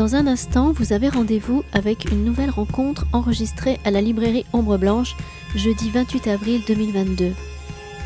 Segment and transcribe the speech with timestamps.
[0.00, 4.78] Dans un instant, vous avez rendez-vous avec une nouvelle rencontre enregistrée à la librairie Ombre
[4.78, 5.14] Blanche
[5.54, 7.34] jeudi 28 avril 2022.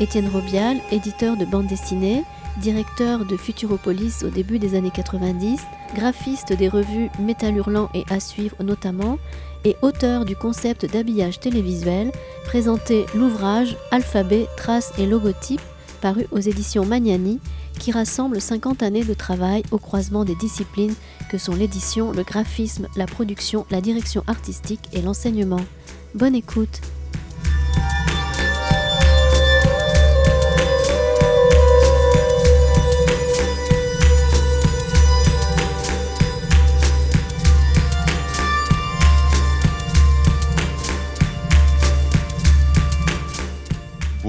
[0.01, 2.25] Étienne Robial, éditeur de bande dessinée,
[2.57, 5.61] directeur de Futuropolis au début des années 90,
[5.95, 9.17] graphiste des revues Métal Hurlant et À suivre notamment,
[9.63, 12.11] et auteur du concept d'habillage télévisuel,
[12.43, 15.61] présentait l'ouvrage Alphabet, traces et logotypes
[16.05, 17.39] paru aux éditions Magnani
[17.79, 20.93] qui rassemble 50 années de travail au croisement des disciplines
[21.31, 25.61] que sont l'édition, le graphisme, la production, la direction artistique et l'enseignement.
[26.13, 26.79] Bonne écoute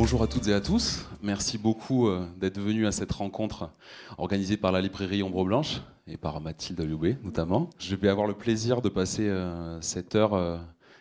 [0.07, 1.05] Bonjour à toutes et à tous.
[1.21, 3.71] Merci beaucoup euh, d'être venus à cette rencontre
[4.19, 7.71] organisée par la librairie Ombre Blanche et par Mathilde Liobé notamment.
[7.81, 10.59] Je vais avoir le plaisir de passer euh, cette heure euh,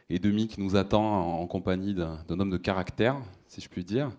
[0.09, 4.09] et demie qui nous attend en compagnie d'un homme de caractère, si je puis dire,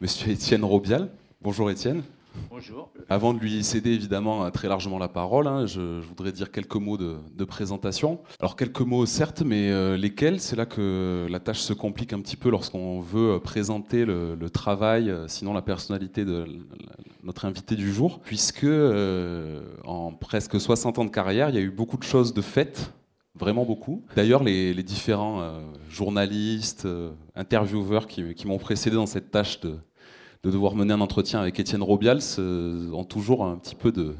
[0.00, 1.10] Monsieur Étienne Robial.
[1.40, 2.04] Bonjour Étienne.
[2.50, 2.90] Bonjour.
[3.08, 6.96] Avant de lui céder évidemment très largement la parole, hein, je, voudrais dire quelques mots
[6.96, 8.20] de, présentation.
[8.40, 10.40] Alors quelques mots certes, mais euh, lesquels?
[10.40, 15.10] C'est là que la tâche se complique un petit peu lorsqu'on veut présenter le, travail,
[15.10, 16.46] euh, sinon la personnalité de
[17.22, 21.62] notre invité du jour, puisque euh, en presque 60 ans de carrière, il y a
[21.62, 22.92] eu beaucoup de choses de faites
[23.34, 24.04] vraiment beaucoup.
[24.14, 25.58] D'ailleurs, les, différents
[25.88, 26.86] journalistes,
[27.34, 29.78] intervieweurs qui m'ont précédé dans cette tâche de,
[30.42, 32.40] de devoir mener un entretien avec Étienne Robials
[32.92, 34.14] ont toujours un petit peu de,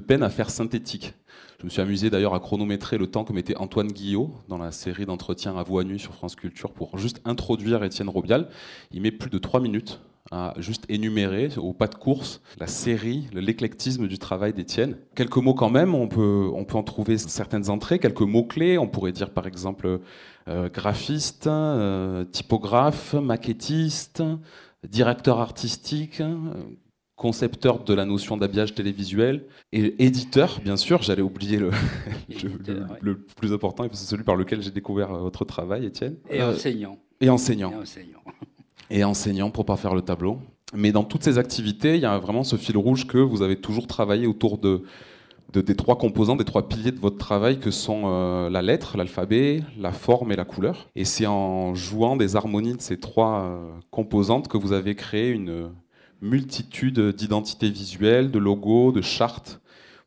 [0.00, 1.14] peine à faire synthétique.
[1.58, 4.70] Je me suis amusé d'ailleurs à chronométrer le temps que mettait Antoine Guillot dans la
[4.70, 8.48] série d'entretiens à voix nue sur France Culture pour juste introduire Étienne Robial.
[8.92, 13.26] Il met plus de trois minutes à juste énumérer au pas de course la série,
[13.32, 14.96] l'éclectisme du travail d'Étienne.
[15.16, 18.78] Quelques mots quand même, on peut, on peut en trouver certaines entrées, quelques mots-clés.
[18.78, 20.00] On pourrait dire par exemple
[20.48, 24.22] euh, graphiste, euh, typographe, maquettiste,
[24.86, 26.22] directeur artistique,
[27.18, 31.02] concepteur de la notion d'habillage télévisuel et éditeur, bien sûr.
[31.02, 31.70] J'allais oublier le,
[33.02, 36.16] le, plus important, c'est celui par lequel j'ai découvert euh, votre travail, Étienne.
[36.30, 36.98] Et euh, enseignant.
[37.20, 37.72] Et enseignant.
[37.72, 38.22] Et enseignant.
[38.90, 40.38] et enseignant pour pas faire le tableau.
[40.74, 43.56] Mais dans toutes ces activités, il y a vraiment ce fil rouge que vous avez
[43.56, 44.84] toujours travaillé autour de
[45.52, 49.62] des trois composants, des trois piliers de votre travail que sont euh, la lettre, l'alphabet,
[49.78, 50.88] la forme et la couleur.
[50.94, 55.30] Et c'est en jouant des harmonies de ces trois euh, composantes que vous avez créé
[55.30, 55.70] une
[56.20, 59.60] multitude d'identités visuelles, de logos, de chartes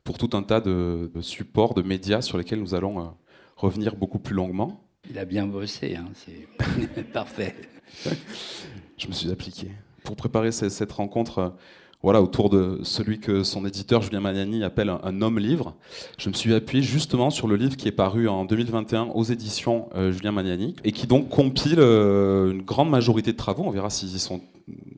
[0.03, 3.07] pour tout un tas de, supports, de médias sur lesquels nous allons euh,
[3.55, 4.83] revenir beaucoup plus longuement.
[5.09, 7.55] Il a bien bossé, hein, c'est parfait.
[8.97, 9.71] Je me suis appliqué.
[10.03, 11.55] Pour préparer cette rencontre,
[12.03, 15.75] voilà, autour de celui que son éditeur Julien Magnani appelle un, homme-livre.
[16.17, 19.89] Je me suis appuyé justement sur le livre qui est paru en 2021 aux éditions
[19.95, 23.63] euh, Julien Magnani et qui donc compile euh, une grande majorité de travaux.
[23.65, 24.41] On verra s'ils sont.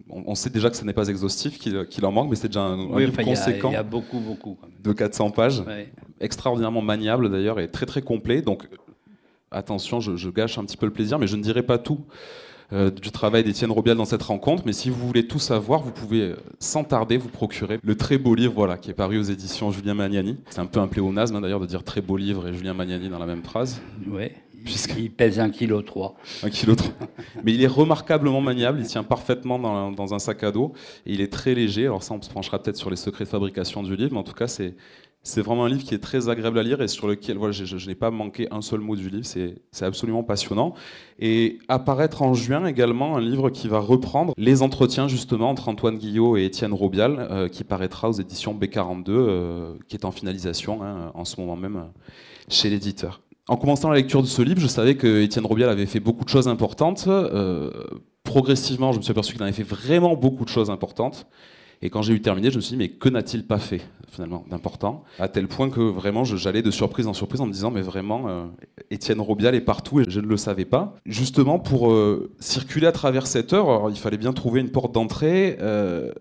[0.10, 3.00] On sait déjà que ce n'est pas exhaustif, qu'il en manque, mais c'est déjà un,
[3.00, 3.70] livre conséquent.
[3.72, 4.58] Il y, a beaucoup, beaucoup.
[4.84, 5.64] De 400 pages,
[6.20, 8.44] extraordinairement maniable d'ailleurs et très très complet.
[8.44, 8.70] Donc
[9.50, 12.02] attention, je, je, gâche un petit peu le plaisir, mais je ne dirai pas tout.
[12.74, 14.64] Euh, du travail d'Étienne Robial dans cette rencontre.
[14.66, 18.18] Mais si vous voulez tout savoir, vous pouvez euh, sans tarder vous procurer le très
[18.18, 20.38] beau livre voilà, qui est paru aux éditions Julien Magnani.
[20.50, 23.10] C'est un peu un pléonasme hein, d'ailleurs de dire très beau livre et Julien Magnani
[23.10, 23.80] dans la même phrase.
[24.08, 24.30] Oui.
[24.98, 25.84] Il pèse 1,3 kg.
[26.42, 26.80] 1 kg.
[27.44, 30.72] Mais il est remarquablement maniable, il tient parfaitement dans, dans, un sac à dos
[31.06, 31.86] et il est très léger.
[31.86, 34.24] Alors ça, on se penchera peut-être sur les secrets de fabrication du livre, mais en
[34.24, 34.74] tout cas, c'est
[35.26, 37.88] c'est vraiment un livre qui est très agréable à lire et sur lequel voilà, je,
[37.88, 39.26] n'ai pas manqué un seul mot du livre.
[39.26, 40.74] C'est absolument passionnant.
[41.18, 45.98] Et apparaître en juin également un livre qui va reprendre les entretiens justement entre Antoine
[45.98, 50.84] Guillot et Étienne Robial, euh, qui paraîtra aux éditions B42, euh, qui est en finalisation
[50.84, 52.10] hein, en ce moment même euh,
[52.50, 53.22] chez l'éditeur.
[53.48, 56.26] En commençant la lecture de ce livre, je savais que Étienne Robial avait fait beaucoup
[56.26, 57.08] de choses importantes.
[58.24, 61.28] progressivement, je me suis aperçu qu'il avait fait vraiment beaucoup de choses importantes.
[61.84, 64.46] Et quand j'ai eu terminé, je me suis dit, mais que n'a-t-il pas fait finalement
[64.50, 65.04] d'important?
[65.20, 68.30] À tel point que vraiment, j'allais de surprise en surprise en me disant, mais vraiment,
[68.30, 68.46] euh,
[68.90, 70.96] Étienne Robial est partout et je ne le savais pas.
[71.06, 75.58] Justement, pour euh, circuler à travers cette heure, il fallait bien trouver une porte d'entrée.
[75.60, 76.14] Euh,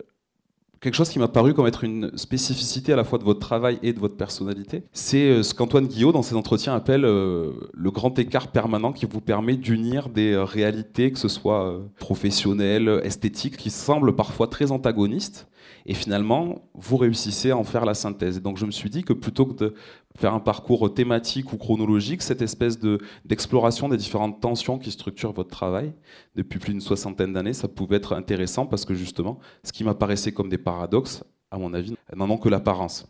[0.82, 3.78] quelque chose qui m'a paru comme être une spécificité à la fois de votre travail
[3.82, 8.48] et de votre personnalité, c'est ce qu'Antoine Guillot, dans ses entretiens, appelle le grand écart
[8.48, 14.48] permanent qui vous permet d'unir des réalités, que ce soit professionnelles, esthétiques, qui semblent parfois
[14.48, 15.46] très antagonistes,
[15.86, 18.40] et finalement, vous réussissez à en faire la synthèse.
[18.40, 19.74] donc je me suis dit que plutôt que de
[20.16, 22.78] faire un parcours thématique ou chronologique, cette espèce
[23.24, 25.92] d'exploration des différentes tensions qui structurent votre travail
[26.34, 30.32] depuis plus d'une soixantaine d'années, ça pouvait être intéressant parce que justement, ce qui m'apparaissait
[30.32, 33.06] comme des paradoxes, à mon avis, n'en ont que l'apparence.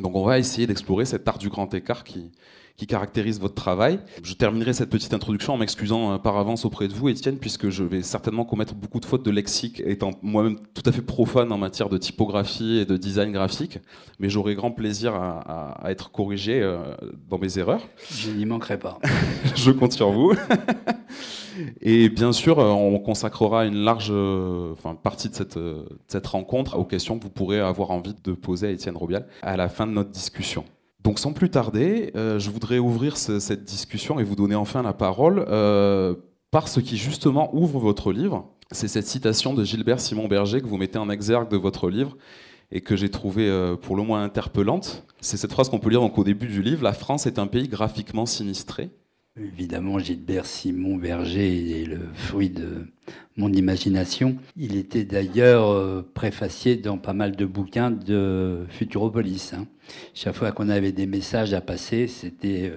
[0.00, 2.32] Donc on va essayer d'explorer cet art du grand écart qui,
[2.76, 4.00] qui caractérise votre travail.
[4.22, 7.70] Je terminerai cette petite introduction en m'excusant euh, par avance auprès de vous, Étienne, puisque
[7.70, 11.52] je vais certainement commettre beaucoup de fautes de lexique, étant moi-même tout à fait profane
[11.52, 13.78] en matière de typographie et de design graphique.
[14.18, 16.78] Mais j'aurai grand plaisir à, être corrigé euh,
[17.28, 17.82] dans mes erreurs.
[18.10, 18.98] Je n'y manquerai pas.
[19.54, 20.34] je compte sur vous.
[21.80, 24.10] Et bien sûr, euh, on consacrera une large
[24.72, 25.58] enfin, partie de cette,
[26.08, 29.56] cette rencontre aux questions que vous pourrez avoir envie de poser à Étienne Robial à
[29.56, 30.64] la fin de notre discussion.
[31.06, 34.92] Donc sans plus tarder, euh, je voudrais ouvrir cette discussion et vous donner enfin la
[34.92, 36.16] parole euh,
[36.50, 38.50] par ce qui justement ouvre votre livre.
[38.72, 42.16] C'est cette citation de Gilbert Simon Berger que vous mettez en exergue de votre livre
[42.72, 45.06] et que j'ai trouvé euh, pour le moins interpellante.
[45.20, 47.46] C'est cette phrase qu'on peut lire donc au début du livre, La France est un
[47.46, 48.90] pays graphiquement sinistré.
[49.40, 52.86] Évidemment, Gilbert Simon Berger est le fruit de
[53.36, 54.38] mon imagination.
[54.56, 59.52] Il était d'ailleurs euh, préfacié dans pas mal de bouquins de Futuropolis.
[59.52, 59.66] Hein.
[60.14, 62.76] Chaque fois qu'on avait des messages à passer, c'était euh,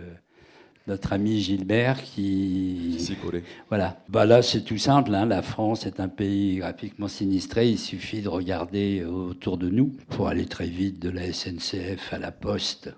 [0.88, 2.98] notre ami Gilbert qui.
[3.22, 3.44] collait.
[3.70, 4.04] Voilà.
[4.10, 5.14] Bah là, c'est tout simple.
[5.14, 5.26] Hein.
[5.26, 7.70] La France est un pays graphiquement sinistré.
[7.70, 12.18] Il suffit de regarder autour de nous pour aller très vite de la SNCF à
[12.18, 12.92] la Poste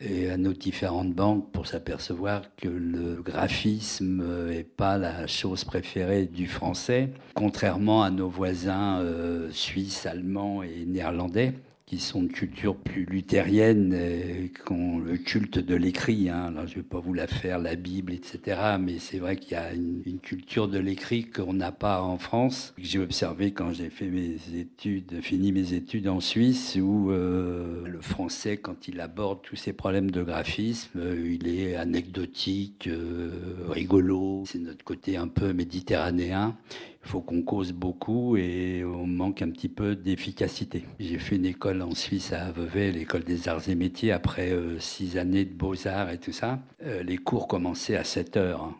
[0.00, 6.26] et à nos différentes banques pour s'apercevoir que le graphisme n'est pas la chose préférée
[6.26, 11.54] du français, contrairement à nos voisins euh, suisses, allemands et néerlandais
[11.88, 16.28] qui sont de culture plus luthérienne, et qui ont le culte de l'écrit.
[16.28, 16.52] Hein.
[16.66, 18.76] je ne vais pas vous la faire, la Bible, etc.
[18.78, 22.74] Mais c'est vrai qu'il y a une, culture de l'écrit qu'on n'a pas en France.
[22.76, 28.02] J'ai observé quand j'ai fait mes études, fini mes études en Suisse, où euh, le
[28.02, 33.30] français, quand il aborde tous ces problèmes de graphisme, euh, il est anecdotique, euh,
[33.70, 34.42] rigolo.
[34.44, 36.54] C'est notre côté un peu méditerranéen
[37.02, 40.84] faut qu'on cause beaucoup et on manque un petit peu d'efficacité.
[40.98, 44.78] J'ai fait une école en Suisse à Vevey, l'école des arts et métiers, après euh,
[44.78, 46.58] six années de beaux-arts et tout ça.
[46.84, 48.76] Euh, les cours commençaient à 7 heures hein,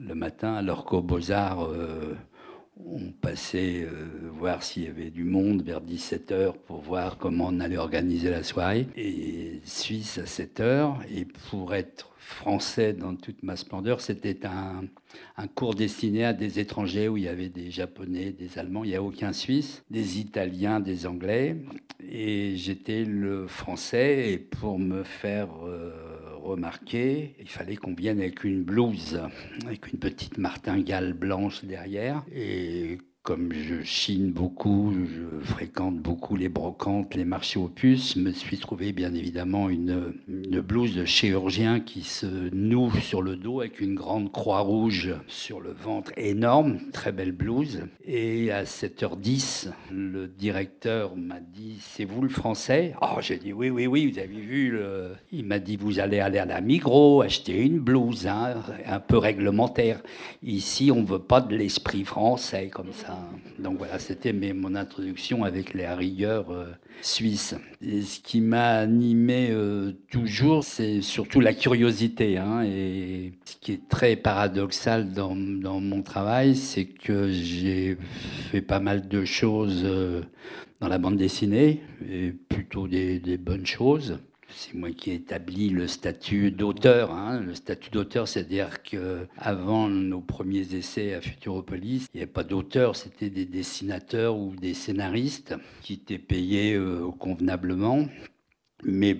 [0.00, 2.14] le matin, alors qu'aux beaux-arts, euh,
[2.86, 3.86] on passait
[4.32, 8.30] voir s'il y avait du monde vers 17 heures pour voir comment on allait organiser
[8.30, 8.86] la soirée.
[8.96, 14.00] Et Suisse à 7 heures, et pour être français dans toute ma splendeur.
[14.00, 14.82] C'était un,
[15.54, 18.96] cours destiné à des étrangers où il y avait des Japonais, des Allemands, il n'y
[18.96, 21.56] a aucun Suisse, des Italiens, des Anglais.
[22.10, 25.90] Et j'étais le français et pour me faire euh,
[26.46, 29.20] remarquer, il fallait qu'on vienne avec une blouse,
[29.66, 32.24] avec une petite martingale blanche derrière.
[32.32, 38.30] Et comme je chine beaucoup, je fréquente beaucoup les brocantes, les marchés aux puces, me
[38.30, 43.80] suis trouvé bien évidemment une, blouse de chirurgien qui se noue sur le dos avec
[43.80, 47.80] une grande croix rouge sur le ventre énorme, très belle blouse.
[48.04, 52.94] Et à 7h10, le directeur m'a dit C'est vous le français?
[53.02, 54.70] Oh, j'ai dit Oui, oui, oui, vous avez vu.
[54.70, 55.10] Le...
[55.32, 58.54] Il m'a dit Vous allez aller à la Migros, acheter une blouse, hein,
[58.86, 60.00] un peu réglementaire.
[60.44, 63.15] Ici, on ne veut pas de l'esprit français comme ça.
[63.58, 66.66] Donc voilà, c'était mon introduction avec les rigueurs euh,
[67.00, 67.54] suisses.
[67.80, 72.36] Et ce qui m'a animé euh, toujours, c'est surtout la curiosité.
[72.36, 72.64] Hein.
[72.64, 77.96] et ce qui est très paradoxal dans, mon travail, c'est que j'ai
[78.50, 80.22] fait pas mal de choses euh,
[80.80, 81.80] dans la bande dessinée,
[82.10, 84.18] et plutôt des bonnes choses
[84.56, 87.12] c'est moi qui ai établi le statut d'auteur.
[87.12, 87.40] Hein.
[87.40, 92.42] Le statut d'auteur, c'est-à-dire que avant nos premiers essais à Futuropolis, il n'y avait pas
[92.42, 98.06] d'auteur, c'était des dessinateurs ou des scénaristes qui étaient payés euh, convenablement,
[98.82, 99.18] mais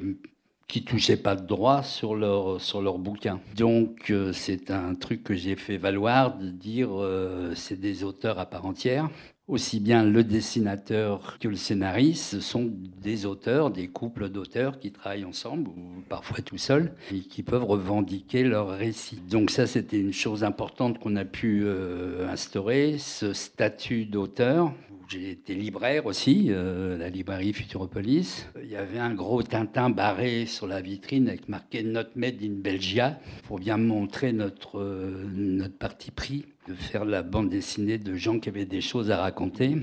[0.68, 3.40] qui touchaient pas de droit sur leur sur bouquin.
[3.56, 8.38] Donc euh, c'est un truc que j'ai fait valoir de dire euh, c'est des auteurs
[8.38, 9.10] à part entière
[9.48, 14.90] aussi bien le dessinateur que le scénariste, ce sont des auteurs, des couples d'auteurs qui
[14.90, 19.20] travaillent ensemble ou parfois tout seuls et qui peuvent revendiquer leur récit.
[19.30, 24.72] Donc ça, c'était une chose importante qu'on a pu euh, instaurer, ce statut d'auteur.
[25.08, 28.48] J'ai été libraire aussi, euh, la librairie Futuropolis.
[28.60, 32.54] Il y avait un gros Tintin barré sur la vitrine avec marqué Not Made in
[32.60, 38.14] Belgia pour bien montrer notre, euh, notre parti pris de faire la bande dessinée de
[38.16, 39.76] gens qui avaient des choses à raconter.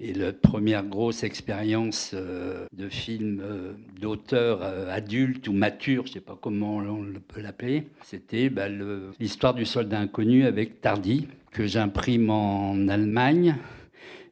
[0.00, 6.10] Et la première grosse expérience euh, de film euh, d'auteur euh, adulte ou mature, je
[6.10, 8.68] ne sais pas comment on peut l'appeler, c'était bah,
[9.20, 13.56] l'histoire du soldat inconnu avec Tardy, que j'imprime en Allemagne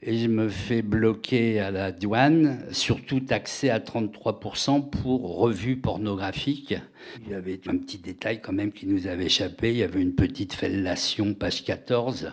[0.04, 6.74] et je me fais bloquer à la douane, surtout taxé à 33% pour revue pornographique.
[7.24, 9.70] Il y avait un petit détail quand même qui nous avait échappé.
[9.70, 12.32] Il y avait une petite fellation, page 14,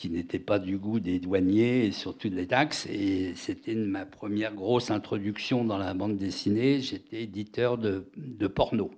[0.00, 2.86] qui n'était pas du goût des douaniers et surtout des taxes.
[2.86, 6.80] Et c'était ma première grosse introduction dans la bande dessinée.
[6.80, 8.90] J'étais éditeur de, de porno.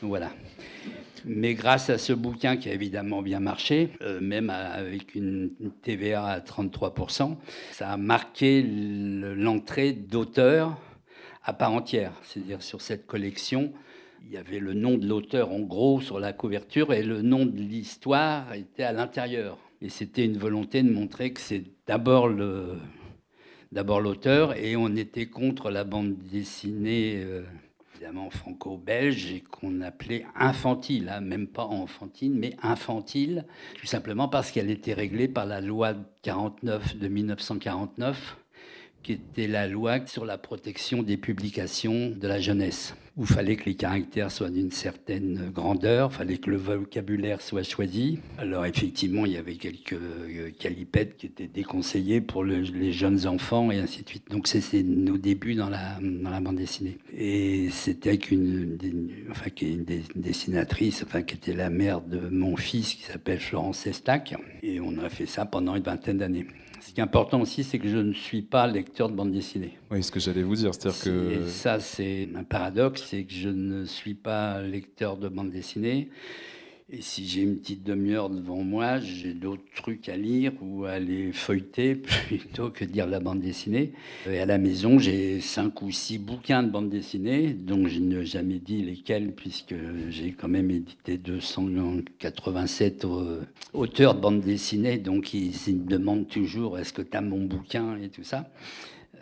[0.00, 0.30] Voilà.
[1.24, 5.50] Mais grâce à ce bouquin qui a évidemment bien marché, euh, même avec une
[5.82, 7.36] TVA à 33%,
[7.72, 10.78] ça a marqué l'entrée d'auteurs
[11.42, 12.12] à part entière.
[12.22, 13.72] C'est-à-dire sur cette collection,
[14.24, 17.44] il y avait le nom de l'auteur en gros sur la couverture et le nom
[17.44, 19.58] de l'histoire était à l'intérieur.
[19.80, 22.78] Et c'était une volonté de montrer que c'est d'abord l'auteur.
[24.56, 27.44] Et on était contre la bande dessinée euh,
[27.94, 33.44] évidemment franco-belge et qu'on appelait infantile, hein, même pas enfantine, mais infantile,
[33.78, 38.36] tout simplement parce qu'elle était réglée par la loi 49 de 1949
[39.02, 43.56] qui était la loi sur la protection des publications de la jeunesse, où il fallait
[43.56, 48.18] que les caractères soient d'une certaine grandeur, fallait que le vocabulaire soit choisi.
[48.38, 53.70] Alors effectivement, il y avait quelques euh, calipettes qui étaient déconseillés pour les jeunes enfants
[53.70, 54.30] et ainsi de suite.
[54.30, 56.98] Donc c'est nos débuts dans la, dans la bande dessinée.
[57.16, 58.78] Et c'était avec une,
[59.30, 59.84] enfin, une
[60.16, 64.34] dessinatrice, enfin, qui était la mère de mon fils, qui s'appelle Florence Estac.
[64.66, 66.46] Et on a fait ça pendant une vingtaine d'années.
[66.80, 69.76] Ce qui est important aussi, c'est que je ne suis pas lecteur de bande dessinée.
[69.90, 71.30] Oui, ce que j'allais vous dire, c'est-à-dire que...
[71.32, 76.08] Et ça, c'est un paradoxe, c'est que je ne suis pas lecteur de bande dessinée.
[76.90, 80.90] Et si j'ai une petite demi-heure devant moi, j'ai d'autres trucs à lire ou à
[80.90, 81.94] aller feuilleter
[82.26, 83.94] plutôt que de lire la bande dessinée.
[84.30, 88.26] Et à la maison, j'ai cinq ou six bouquins de bande dessinée, dont je n'ai
[88.26, 89.74] jamais dit lesquels, puisque
[90.10, 93.40] j'ai quand même édité 287 euh,
[93.72, 97.96] auteurs de bande dessinée, donc ils, me demandent toujours est-ce que tu as mon bouquin
[97.96, 98.50] et tout ça.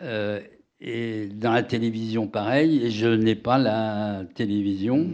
[0.01, 0.41] Euh,
[0.81, 5.11] et dans la télévision, pareil, et je n'ai pas la télévision.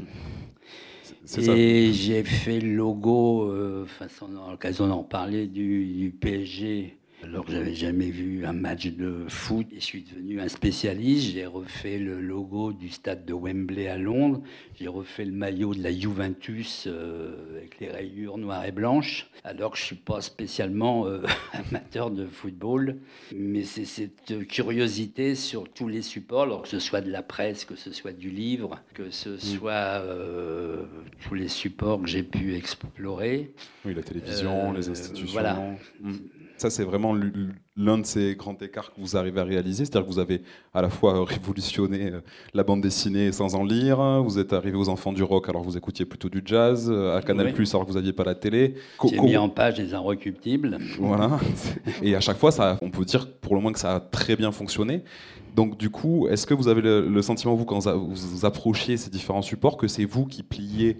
[1.37, 3.85] Et j'ai fait le logo, euh,
[4.21, 8.87] on a l'occasion d'en parler, du, du PSG alors que j'avais jamais vu un match
[8.87, 11.33] de foot, je suis devenu un spécialiste.
[11.33, 14.41] J'ai refait le logo du stade de Wembley à Londres.
[14.79, 19.29] J'ai refait le maillot de la Juventus euh, avec les rayures noires et blanches.
[19.43, 21.21] Alors que je suis pas spécialement euh,
[21.53, 22.97] amateur de football,
[23.35, 27.65] mais c'est cette curiosité sur tous les supports, alors que ce soit de la presse,
[27.65, 29.39] que ce soit du livre, que ce mm.
[29.39, 30.85] soit euh,
[31.27, 33.51] tous les supports que j'ai pu explorer.
[33.83, 35.33] Oui, la télévision, les institutions.
[35.33, 35.75] Voilà.
[35.99, 36.15] Mm.
[36.59, 37.15] Ça, c'est vraiment
[37.77, 39.85] l'un de ces grands écarts que vous arrivez à réaliser.
[39.85, 40.41] C'est-à-dire que vous avez
[40.73, 42.19] à la fois révolutionné euh,
[42.53, 45.67] la bande dessinée sans en lire, vous êtes arrivé aux enfants du rock alors que
[45.67, 48.35] vous écoutiez plutôt du jazz, euh, à Canal Plus alors que vous n'aviez pas la
[48.35, 48.75] télé.
[49.09, 50.77] J'ai mis en page les inrecuptibles.
[50.99, 51.39] Voilà.
[52.03, 54.35] Et à chaque fois, ça, on peut dire pour le moins que ça a très
[54.35, 55.03] bien fonctionné.
[55.55, 59.41] Donc du coup, est-ce que vous avez le, sentiment, vous, quand vous approchiez ces différents
[59.41, 60.97] supports, que c'est vous qui pliez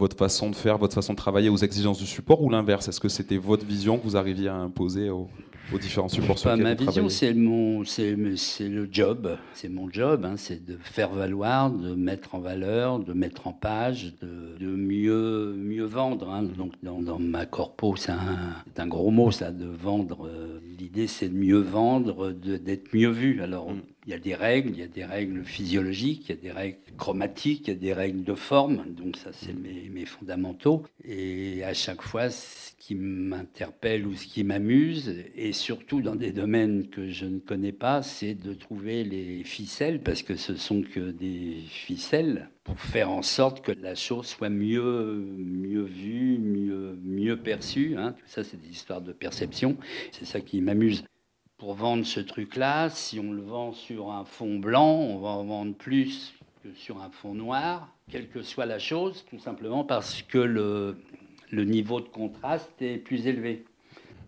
[0.00, 2.88] votre façon de faire, votre façon de travailler aux exigences du support ou l'inverse?
[2.88, 5.28] Est-ce que c'était votre vision que vous arriviez à imposer aux,
[5.80, 10.64] différents supports sur Ma vision, c'est mon, c'est, le job, c'est mon job, hein, c'est
[10.64, 16.28] de faire valoir, de mettre en valeur, de mettre en page, de, mieux, mieux vendre.
[16.30, 16.42] Hein.
[16.42, 20.26] Donc dans, ma corpo, c'est un, gros mot, ça, de vendre.
[20.26, 23.40] Euh, l'idée, c'est de mieux vendre, d'être mieux vu.
[23.42, 23.80] Alors mm.
[24.06, 26.50] Il y a des règles, il y a des règles physiologiques, il y a des
[26.50, 28.84] règles chromatiques, il y a des règles de forme.
[28.94, 30.84] Donc ça, c'est mes, mes fondamentaux.
[31.04, 36.32] Et à chaque fois, ce qui m'interpelle ou ce qui m'amuse, et surtout dans des
[36.32, 40.82] domaines que je ne connais pas, c'est de trouver les ficelles, parce que ce sont
[40.82, 46.98] que des ficelles, pour faire en sorte que la chose soit mieux, mieux vue, mieux,
[47.02, 47.96] mieux perçue.
[47.96, 48.14] Hein.
[48.18, 49.76] Tout ça, c'est des histoires de perception.
[50.12, 51.04] C'est ça qui m'amuse
[51.60, 55.44] pour vendre ce truc-là, si on le vend sur un fond blanc, on va en
[55.44, 56.32] vendre plus
[56.64, 60.96] que sur un fond noir, quelle que soit la chose, tout simplement parce que le,
[61.52, 63.66] niveau de contraste est plus élevé.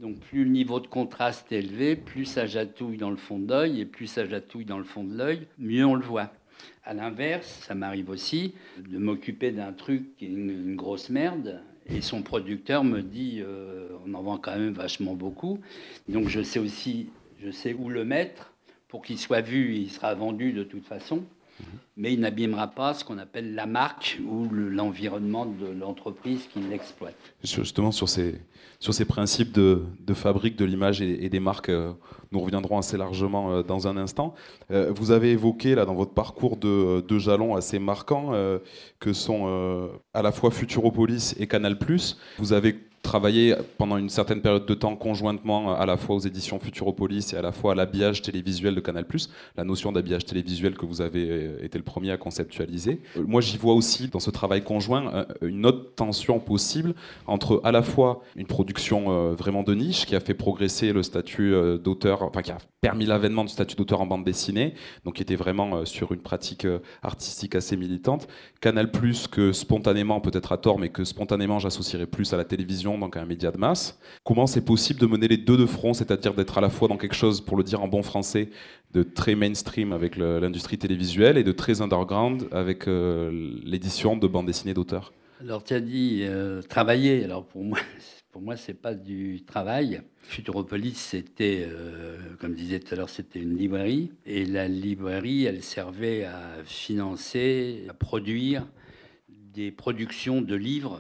[0.03, 3.49] Donc plus le niveau de contraste est élevé, plus ça jatouille dans le fond de
[3.49, 6.31] l'œil, et plus ça jatouille dans le fond de l'œil, mieux on le voit.
[6.85, 12.03] À l'inverse, ça m'arrive aussi de m'occuper d'un truc qui est une, grosse merde, et
[12.03, 15.61] son producteur me dit euh, on en vend quand même vachement beaucoup.
[16.09, 17.09] Donc je sais aussi,
[17.45, 18.53] je sais où le mettre
[18.89, 21.25] pour qu'il soit vu, il sera vendu de toute façon
[21.97, 27.15] mais il n'abîmera pas ce qu'on appelle la marque ou l'environnement de l'entreprise qui l'exploite.
[27.45, 28.41] Justement, sur ces,
[28.81, 31.93] sur ces principes de, de fabrique de l'image et, des marques, euh,
[32.33, 34.35] nous reviendrons assez largement euh, dans un instant.
[34.71, 38.33] Euh, vous avez évoqué là, dans votre parcours de, de jalons assez marquants
[38.99, 41.77] que sont à la fois Futuropolis et Canal+.
[42.39, 46.59] Vous avez travaillé pendant une certaine période de temps conjointement à la fois aux éditions
[46.61, 49.05] Futuropolis et à la fois à l'habillage télévisuel de Canal+,
[49.57, 53.01] la notion d'habillage télévisuel que vous avez euh, été le premier à conceptualiser.
[53.17, 56.95] Euh, moi, j'y vois aussi dans ce travail conjoint euh, une autre tension possible
[57.27, 61.55] entre à la fois une production vraiment de niche qui a fait progresser le statut
[61.83, 65.37] d'auteur, enfin qui a permis l'avènement du statut d'auteur en bande dessinée, donc qui était
[65.37, 66.67] vraiment sur une pratique
[67.03, 68.29] artistique assez militante.
[68.61, 68.91] Canal+,
[69.31, 73.25] que spontanément, peut-être à tort, mais que spontanément j'associerais plus à la télévision donc un
[73.25, 73.99] média de masse.
[74.25, 76.97] Comment c'est possible de mener les deux de front, c'est-à-dire d'être à la fois dans
[76.97, 78.51] quelque chose, pour le dire en bon français,
[78.93, 83.31] de très mainstream avec l'industrie télévisuelle et de très underground avec euh,
[83.65, 85.13] l'édition de bandes dessinées d'auteurs?
[85.41, 87.79] Alors tu as dit euh, travailler, alors pour moi...
[88.33, 90.01] Pour moi, c'est pas du travail.
[90.23, 94.11] Futuropolis, c'était, euh, comme disait tout à l'heure, c'était une librairie.
[94.25, 98.67] Et la librairie, elle servait à financer, à produire
[99.29, 100.99] des productions de livres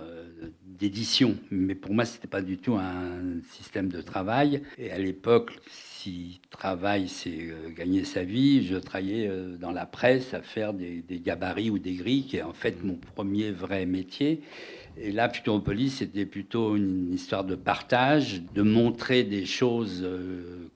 [0.83, 1.37] d'édition.
[1.53, 4.63] Mais pour moi, ce n'était pas du tout un système de travail.
[4.79, 9.87] Et à l'époque, si travail, c'est euh, gagner sa vie, je travaillais euh, dans la
[9.87, 13.87] presse à faire des, gabarits ou des grilles, qui est en fait mon premier vrai
[13.87, 14.41] métier.
[14.97, 20.69] Et là, Futuropolis, c'était plutôt une histoire de partage, de montrer des choses euh,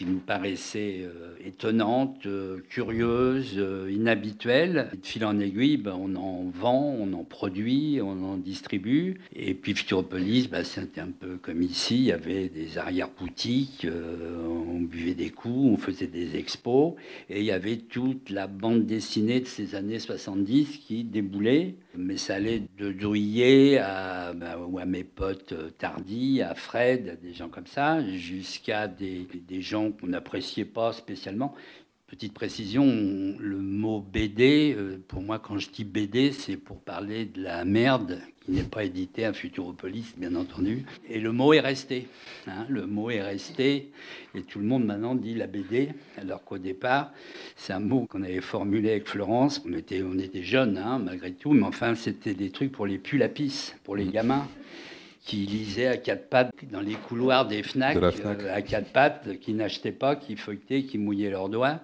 [0.00, 4.88] qui nous paraissaient euh, étonnantes, euh, curieuses, euh, inhabituelles.
[4.94, 9.20] De fil en aiguille, ben, on en vend, on en produit, on en distribue.
[9.36, 13.86] Et puis Futuropolis, ben, c'était un peu comme ici, il y avait des arrière-boutiques,
[14.48, 16.94] on buvait des coups, on faisait des expos,
[17.28, 21.74] et il y avait toute la bande dessinée de ces années 70 qui déboulait.
[21.96, 22.92] Mais ça allait de
[24.34, 29.26] ben, ou à mes potes Tardy, à Fred, à des gens comme ça, jusqu'à des,
[29.48, 31.54] des gens qu'on n'appréciait pas spécialement.
[32.10, 37.24] Petite précision, le mot BD, euh, pour moi, quand je dis BD, c'est pour parler
[37.24, 40.84] de la merde qui n'est pas édité à Futuropolis, bien entendu.
[41.08, 42.08] Et le mot est resté.
[42.48, 43.92] Hein, le mot est resté.
[44.34, 47.12] Et tout le monde maintenant dit la BD, alors qu'au départ,
[47.54, 49.62] c'est un mot qu'on avait formulé avec Florence.
[49.64, 52.98] On était, on était jeunes, hein, malgré tout, mais enfin, c'était des trucs pour les
[52.98, 54.48] pulapis, pour les gamins
[55.22, 59.52] qui lisaient à quatre pattes dans les couloirs des FNAC, euh, à quatre pattes, qui
[59.52, 61.80] n'achetaient pas, qui feuilletaient, qui mouillaient leurs doigts,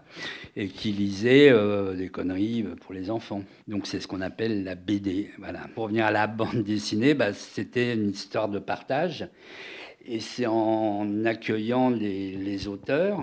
[0.57, 3.43] et qui lisaient euh, des conneries pour les enfants.
[3.69, 5.31] Donc c'est ce qu'on appelle la BD.
[5.39, 5.61] Voilà.
[5.75, 9.29] Pour revenir à la bande dessinée, bah, c'était une histoire de partage,
[10.07, 13.21] et c'est en accueillant les, auteurs,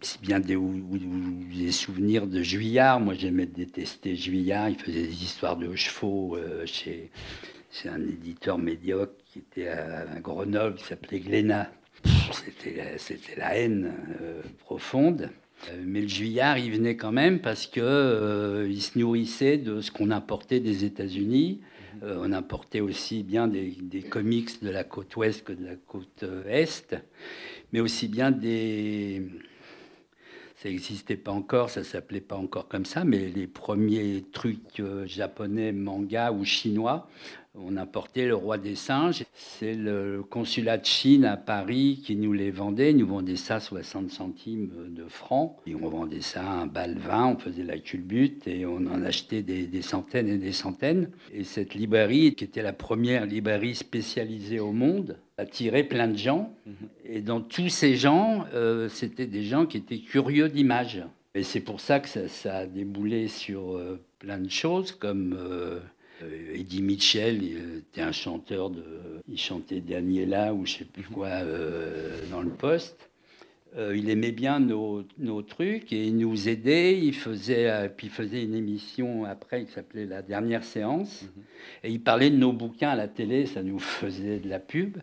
[0.00, 3.00] si bien des, des, souvenirs de Juillard.
[3.00, 4.70] Moi, j'aimais détester Juillard.
[4.70, 7.10] Il faisait des histoires de chevaux euh, chez,
[7.70, 11.70] c'est un éditeur médiocre qui était à Grenoble, qui s'appelait Glénat.
[12.98, 15.30] C'était la haine euh, profonde.
[15.70, 19.80] Euh, mais le juillard, il venait quand même parce qu'il euh, il se nourrissait de
[19.80, 21.60] ce qu'on importait des États-Unis.
[22.02, 26.24] on importait aussi bien des, des, comics de la côte ouest que de la côte
[26.48, 26.94] est,
[27.72, 29.22] mais aussi bien des,
[30.56, 35.70] ça n'existait pas encore, ça s'appelait pas encore comme ça, mais les premiers trucs japonais,
[35.70, 37.08] manga ou chinois,
[37.54, 39.24] on importait le roi des singes.
[39.34, 42.92] C'est le consulat de Chine à Paris qui nous les vendait.
[42.94, 45.56] Nous vendait ça 60 centimes de francs.
[45.66, 49.42] Et on vendait ça un bal 20, on faisait la culbute et on en achetait
[49.42, 51.10] des, centaines et des centaines.
[51.32, 56.54] Et cette librairie, qui était la première librairie spécialisée au monde, attirait plein de gens.
[57.04, 61.04] Et dans tous ces gens, euh, c'était des gens qui étaient curieux d'images.
[61.34, 65.36] Et c'est pour ça que ça, a déboulé sur euh, plein de choses comme...
[65.38, 65.80] Euh,
[66.54, 68.84] Eddie Mitchell il était un chanteur de.
[69.28, 73.10] Il chantait Daniela ou je sais plus quoi euh, dans le poste.
[73.78, 76.98] Euh, il aimait bien nos, nos, trucs et il nous aidait.
[76.98, 81.22] Il faisait, euh, puis il faisait une émission après qui s'appelait La dernière séance.
[81.22, 81.42] Mhm.
[81.84, 84.98] Et il parlait de nos bouquins à la télé, ça nous faisait de la pub.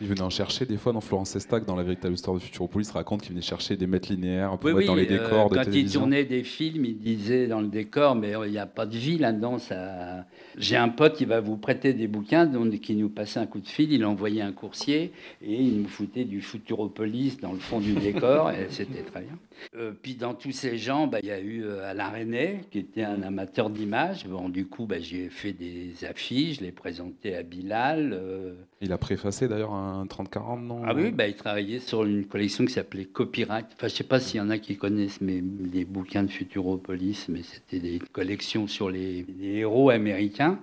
[0.00, 2.90] Il venait en chercher des fois dans Florence Estac, dans la véritable histoire de Futuropolis,
[2.92, 5.70] raconte qu'il venait chercher des mètres linéaires pour mettre dans les euh, décors de Quand
[5.70, 8.96] il tournait des films, il disait dans le décor, mais il n'y a pas de
[8.96, 9.58] vie là-dedans.
[9.58, 10.24] Ça...
[10.56, 13.60] J'ai un pote qui va vous prêter des bouquins, donc, qui nous passait un coup
[13.60, 17.80] de fil, il envoyait un coursier et il nous foutait du Futuropolis dans le fond
[17.80, 19.38] du décor et c'était très bien.
[19.76, 22.78] Euh, puis dans tous ces gens, bah, il y a eu euh, Alain René, qui
[22.78, 24.26] était un amateur d'images.
[24.26, 28.12] Bon, du coup, bah, j'ai fait des affiches, je les présentais à Bilal.
[28.12, 28.54] Euh.
[28.80, 30.82] Il a préfacé d'ailleurs un 30-40, non?
[30.84, 33.66] Ah oui, bah, il travaillait sur une collection qui s'appelait Copyright.
[33.74, 36.30] Enfin, je ne sais pas s'il y en a qui connaissent mes, les bouquins de
[36.30, 40.58] Futuropolis, mais c'était des collections sur les, les héros américains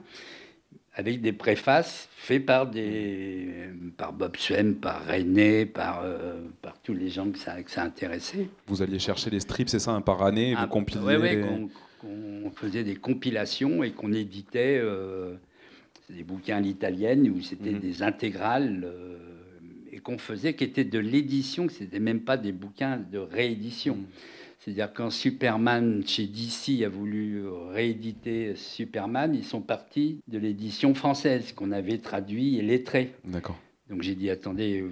[0.93, 3.47] avec des préfaces faites par, des,
[3.97, 7.84] par Bob Swem, par René, par, euh, par tous les gens que ça, que ça
[7.84, 8.47] intéressait.
[8.67, 12.84] Vous alliez chercher les strips, c'est ça, un par année, vous compiliez Oui, qu'on faisait
[12.84, 14.80] des compilations et qu'on éditait.
[14.82, 15.34] Euh,
[16.10, 17.80] des bouquins à l'italienne où c'était Mhm.
[17.80, 19.17] des intégrales euh,
[19.93, 23.95] et qu'on faisait qui étaient de l'édition, que c'était même pas des bouquins de réédition.
[23.95, 24.04] Mhm.
[24.63, 31.52] C'est-à-dire quand Superman chez DC a voulu rééditer Superman, ils sont partis de l'édition française
[31.52, 33.13] qu'on avait traduit et lettré.
[33.26, 33.58] D'accord.
[33.89, 34.86] Donc j'ai dit attendez,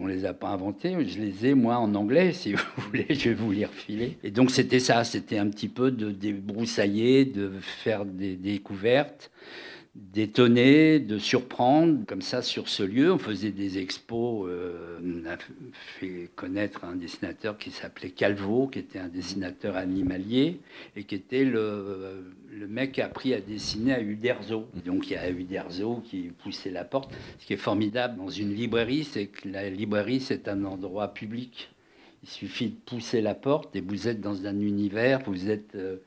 [0.00, 3.30] on les a pas inventés, je les ai moi en anglais, si vous voulez, je
[3.30, 4.16] vais vous les refiler.
[4.22, 9.30] Et donc c'était ça, c'était un petit peu de débroussailler, de faire des découvertes,
[9.94, 13.12] d'étonner, de surprendre, comme ça sur ce lieu.
[13.12, 15.36] On faisait des expos, euh, on a
[16.00, 20.58] fait connaître un dessinateur qui s'appelait Calvo, qui était un dessinateur animalier
[20.96, 24.66] et qui était le, le mec qui a appris à dessiner à Uderzo.
[24.84, 27.12] Donc il y a Uderzo qui poussait la porte.
[27.38, 31.70] Ce qui est formidable dans une librairie, c'est que la librairie, c'est un endroit public.
[32.24, 35.98] Il suffit de pousser la porte et vous êtes dans un univers, vous êtes euh,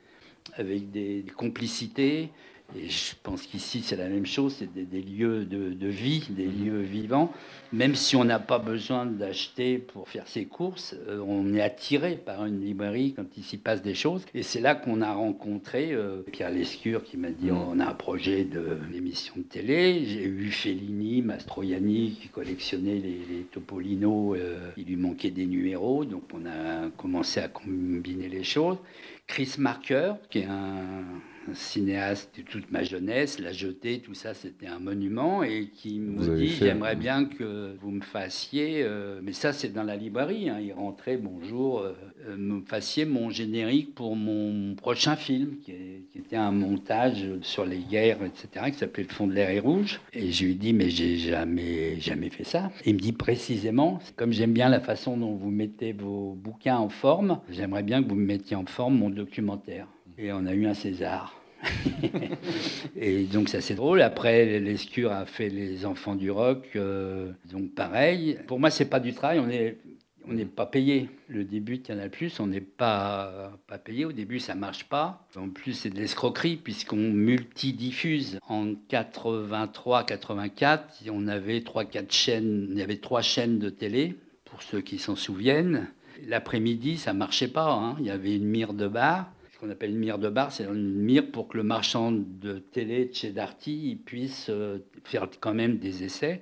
[0.56, 2.32] avec des, des complicités.
[2.76, 6.28] Et je pense qu'ici, c'est la même chose, c'est des, des lieux de, de vie,
[6.30, 7.32] des lieux vivants.
[7.72, 12.18] Même si on n'a pas besoin d'acheter pour faire ses courses, euh, on est attiré
[12.18, 14.26] par une librairie quand il s'y passe des choses.
[14.34, 17.94] Et c'est là qu'on a rencontré euh, Pierre Lescure qui m'a dit on a un
[17.94, 20.04] projet de- d'émission de, télé.
[20.06, 24.36] J'ai eu Fellini, Mastroianni qui collectionnait les, les Topolino.
[24.36, 28.78] euh, il lui manquait des numéros, donc on a commencé à combiner les choses.
[29.26, 31.04] Chris Marker, qui est un
[31.54, 36.06] cinéaste de toute ma jeunesse, La Jetée, tout ça, c'était un monument, et qui Vous
[36.32, 40.50] me dit J'aimerais bien que vous me fassiez, euh, mais ça, c'est dans la librairie.
[40.50, 41.94] hein, il rentrait, bonjour, euh,
[42.28, 47.26] euh, me fassiez mon générique pour mon prochain film, qui, est- qui était un montage
[47.42, 50.00] sur les guerres, etc., qui s'appelait Le fond de l'air est rouge.
[50.14, 52.72] Et je lui dis Mais j'ai jamais, jamais fait ça.
[52.86, 56.78] Et il me dit précisément Comme j'aime bien la façon dont vous mettez vos bouquins
[56.78, 59.88] en forme, j'aimerais bien que vous me mettiez en forme mon documentaire.
[60.18, 61.37] Et on a eu un César.
[62.96, 64.02] et donc ça c'est drôle.
[64.02, 68.38] Après, Lescure a fait Les Enfants du Rock, euh, donc pareil.
[68.48, 69.40] Pour moi, c'est pas du travail.
[69.40, 69.48] On
[70.30, 71.10] on n'est pas payé.
[71.30, 74.06] Le début de Canal+, on n'est pas, pas payé.
[74.06, 75.26] Au début, ça marche pas.
[75.36, 78.40] En plus, c'est de l'escroquerie puisqu'on multidiffuse.
[78.48, 80.80] En 83-84,
[81.12, 82.68] on avait trois, quatre chaînes.
[82.72, 84.16] Il y avait trois chaînes de télé,
[84.46, 85.88] pour ceux qui s'en souviennent.
[86.26, 87.72] L'après-midi, ça marchait pas.
[87.72, 87.96] hein.
[88.00, 89.32] Il y avait une mire de bar.
[89.60, 93.06] Qu'on appelle une mire de bar, c'est une mire pour que le marchand de télé
[93.06, 96.42] de chez Darty puisse euh, faire quand même des essais.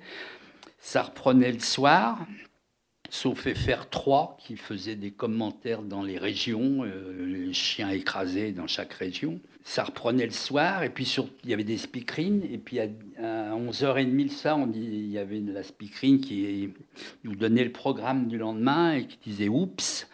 [0.78, 2.26] Ça reprenait le soir,
[3.08, 8.92] sauf FR3 qui faisait des commentaires dans les régions, euh, les chiens écrasés dans chaque
[8.92, 9.40] région.
[9.68, 12.84] Ça reprenait le soir, et puis sur, il y avait des speakerines, et puis à,
[13.18, 16.70] à 11h30 le soir, on dit, il y avait la speakerine qui
[17.24, 20.06] nous donnait le programme du lendemain et qui disait Oups,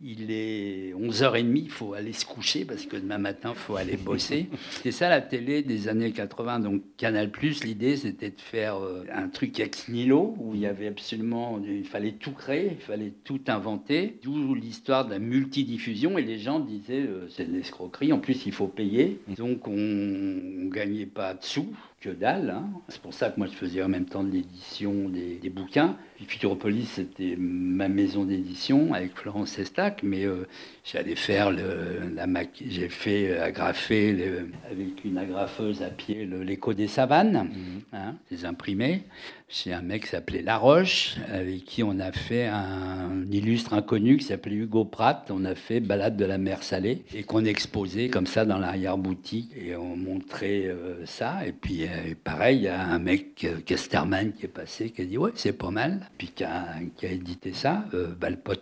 [0.00, 3.96] il est 11h30, il faut aller se coucher parce que demain matin, il faut aller
[3.96, 4.46] bosser.
[4.82, 6.60] C'est ça la télé des années 80.
[6.60, 7.30] Donc Canal+,
[7.64, 11.84] l'idée c'était de faire euh, un truc ex nihilo où il y avait absolument, il
[11.84, 14.18] fallait tout créer, il fallait tout inventer.
[14.22, 18.46] D'où l'histoire de la multidiffusion et les gens disaient euh, c'est de l'escroquerie, en plus
[18.46, 18.97] il faut payer.
[19.36, 21.74] Donc on, on gagnait pas de sous
[22.08, 22.50] que dalle.
[22.50, 22.68] hein.
[22.88, 25.96] C'est pour ça que moi je faisais en même temps de l'édition des, des bouquins.
[26.16, 30.46] Puis Futuropolis, c'était ma maison d'édition avec Florence Estac, mais euh,
[30.84, 36.74] j'allais faire le, la maqui- j'ai fait agrafer le- avec une agrafeuse à pied l'écho
[36.74, 37.50] des savanes,
[37.92, 39.02] hein, des imprimés,
[39.48, 44.24] chez un mec qui s'appelait Laroche, avec qui on a fait un, illustre inconnu qui
[44.24, 45.30] s'appelait Hugo Pratt.
[45.30, 49.52] On a fait Balade de la mer salée et qu'on exposait comme ça dans l'arrière-boutique
[49.56, 51.46] et on montrait euh, ça.
[51.46, 51.86] Et puis euh,
[52.24, 55.30] pareil, il y a un mec, euh, Casterman, qui est passé, qui a dit ouais,
[55.34, 56.08] c'est pas mal.
[56.18, 57.84] Puis qui a, qui a édité ça.
[57.94, 58.14] Euh,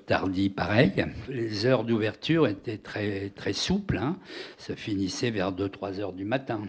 [0.06, 0.92] Tardy, pareil.
[1.28, 3.98] Les heures d'ouverture étaient très, très souples.
[3.98, 4.16] hein.
[4.58, 6.60] Ça finissait vers 2-3 heures du matin.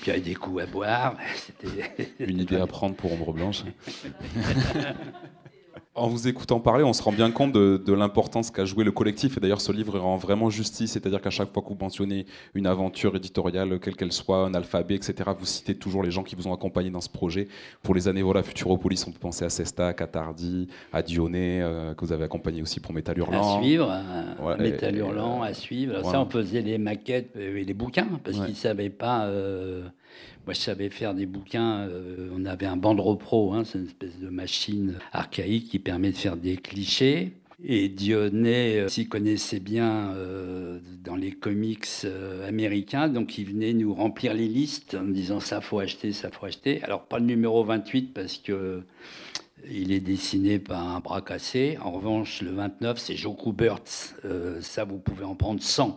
[0.00, 1.16] Puis il y avait des coups à boire.
[2.20, 3.64] Une idée à prendre pour Ombre Blanche.
[5.98, 8.92] En vous écoutant parler, on se rend bien compte de, de l'importance qu'a joué le
[8.92, 9.36] collectif.
[9.36, 10.92] Et d'ailleurs, ce livre rend vraiment justice.
[10.92, 14.94] C'est-à-dire qu'à chaque fois que vous mentionnez une aventure éditoriale, quelle qu'elle soit, un alphabet,
[14.94, 17.48] etc., vous citez toujours les gens qui vous ont accompagné dans ce projet.
[17.82, 21.94] Pour les années voilà, Futuropolis, on peut penser à Sestac, à Tardy, à Dionnet, euh,
[21.94, 23.58] que vous avez accompagné aussi pour Métal Hurlant.
[23.58, 23.86] À suivre,
[24.40, 24.94] Ouais, Métal
[25.42, 25.92] à suivre.
[25.94, 26.18] Alors voilà.
[26.18, 28.44] Ça, on faisait les maquettes et les bouquins, parce Ouais.
[28.46, 29.24] qu'ils ne savaient pas.
[29.26, 29.88] euh,
[30.46, 31.80] moi, je savais faire des bouquins.
[31.88, 36.10] euh, on avait un Bandro Pro, hein, c'est une espèce de machine archaïque qui permet
[36.10, 37.32] de faire des clichés.
[37.64, 43.72] Et Dionnet euh, s'y connaissait bien euh, dans les comics euh, américains, donc il venait
[43.72, 46.80] nous remplir les listes en disant ça faut acheter, ça faut acheter.
[46.84, 48.82] Alors pas le numéro 28 parce que
[49.68, 51.78] il est dessiné par un bras cassé.
[51.82, 54.14] En revanche, le 29, c'est Joe Kuberts.
[54.60, 55.96] Ça, vous pouvez en prendre 100.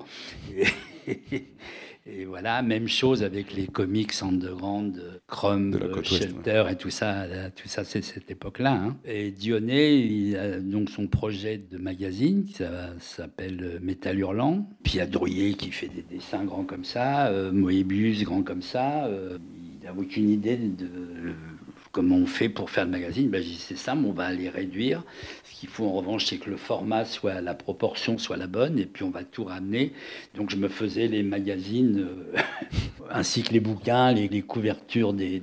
[2.05, 7.25] Et, voilà, même chose avec les comics underground, Chrome, Shelter et tout ça.
[7.55, 8.73] Tout ça, c'est cette époque-là.
[8.73, 8.97] Hein.
[9.05, 12.63] Et Dionnet, il a donc son projet de magazine qui
[12.99, 14.67] s'appelle Métal Hurlant.
[14.83, 18.43] Puis il y a Drouillet qui fait des dessins grands comme ça, euh, Moebius grand
[18.43, 19.05] comme ça.
[19.05, 19.37] Euh,
[19.81, 20.87] il n'a aucune idée de
[21.91, 25.03] comment on fait pour faire le magazine ben, c'est ça, mais on va les réduire.
[25.61, 28.87] Qu'il faut en revanche, c'est que le format soit, la proportion soit la bonne, et
[28.87, 29.93] puis on va tout ramener.
[30.33, 32.41] Donc je me faisais les magazines, euh,
[33.11, 35.39] ainsi que les bouquins, les, couvertures des,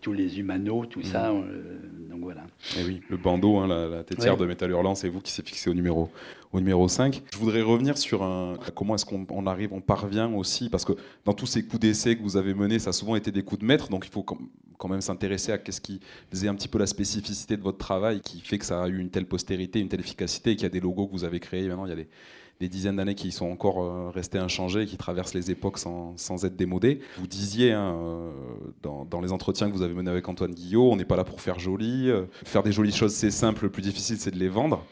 [0.00, 1.32] tous les humanos, tout ça.
[1.32, 1.44] Mmh.
[2.16, 2.46] Donc voilà.
[2.78, 5.68] Et oui, le bandeau, hein, la, tétière de Métal Hurlant, c'est vous qui s'est fixé
[5.68, 6.10] au numéro
[6.52, 7.22] au numéro 5.
[7.32, 10.92] Je voudrais revenir sur un, comment est-ce qu'on arrive, on parvient aussi, parce que
[11.24, 13.60] dans tous ces coups d'essai que vous avez menés, ça a souvent été des coups
[13.60, 16.00] de maître, donc il faut quand même s'intéresser à qu'est-ce qui
[16.30, 18.98] faisait un petit peu la spécificité de votre travail, qui fait que ça a eu
[18.98, 21.40] une telle postérité, une telle efficacité, et qu'il y a des logos que vous avez
[21.40, 21.68] créés.
[21.68, 22.08] Maintenant, il y a des,
[22.60, 26.56] dizaines d'années qui sont encore euh, restés inchangés et qui traversent les époques sans, être
[26.56, 27.00] démodés.
[27.18, 28.30] Vous disiez hein, euh,
[28.82, 31.40] dans, les entretiens que vous avez menés avec Antoine Guillot, on n'est pas là pour
[31.40, 32.10] faire joli.
[32.10, 34.84] Euh, faire des jolies choses, c'est simple, le plus difficile, c'est de les vendre.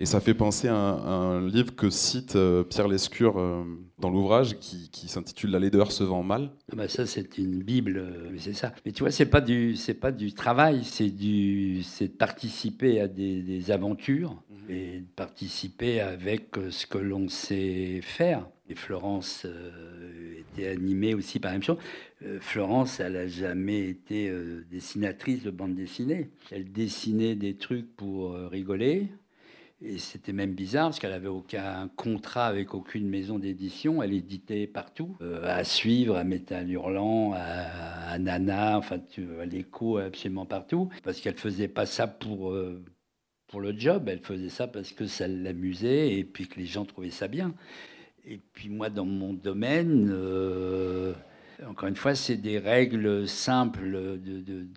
[0.00, 3.64] Et ça fait penser à un, livre que cite euh, Pierre Lescure euh,
[3.98, 6.52] dans l'ouvrage qui, s'intitule La laideur se vend mal.
[6.70, 8.72] Ah bah ça, c'est une Bible, euh, c'est ça.
[8.86, 13.00] Mais tu vois, c'est pas du, c'est pas du travail, c'est du, c'est de participer
[13.00, 14.70] à des, aventures mhm.
[14.70, 18.48] et de participer avec ce que l'on sait faire.
[18.70, 19.46] Et Florence
[20.38, 21.78] était animée aussi par la même chose.
[22.40, 24.30] Florence, elle n'a jamais été
[24.70, 26.30] dessinatrice de bande dessinée.
[26.50, 29.08] Elle dessinait des trucs pour rigoler.
[29.80, 34.02] Et c'était même bizarre parce qu'elle avait aucun contrat avec aucune maison d'édition.
[34.02, 39.00] Elle éditait partout, euh, à suivre, à Métal Hurlant, à, Nana, enfin
[39.40, 40.88] à l'écho, absolument partout.
[41.04, 42.84] Parce qu'elle faisait pas ça pour euh,
[43.46, 46.84] pour le job, elle faisait ça parce que ça l'amusait et puis que les gens
[46.84, 47.54] trouvaient ça bien.
[48.24, 50.10] Et puis moi, dans mon domaine.
[50.12, 51.14] Euh,
[51.66, 54.18] encore une fois, c'est des règles simples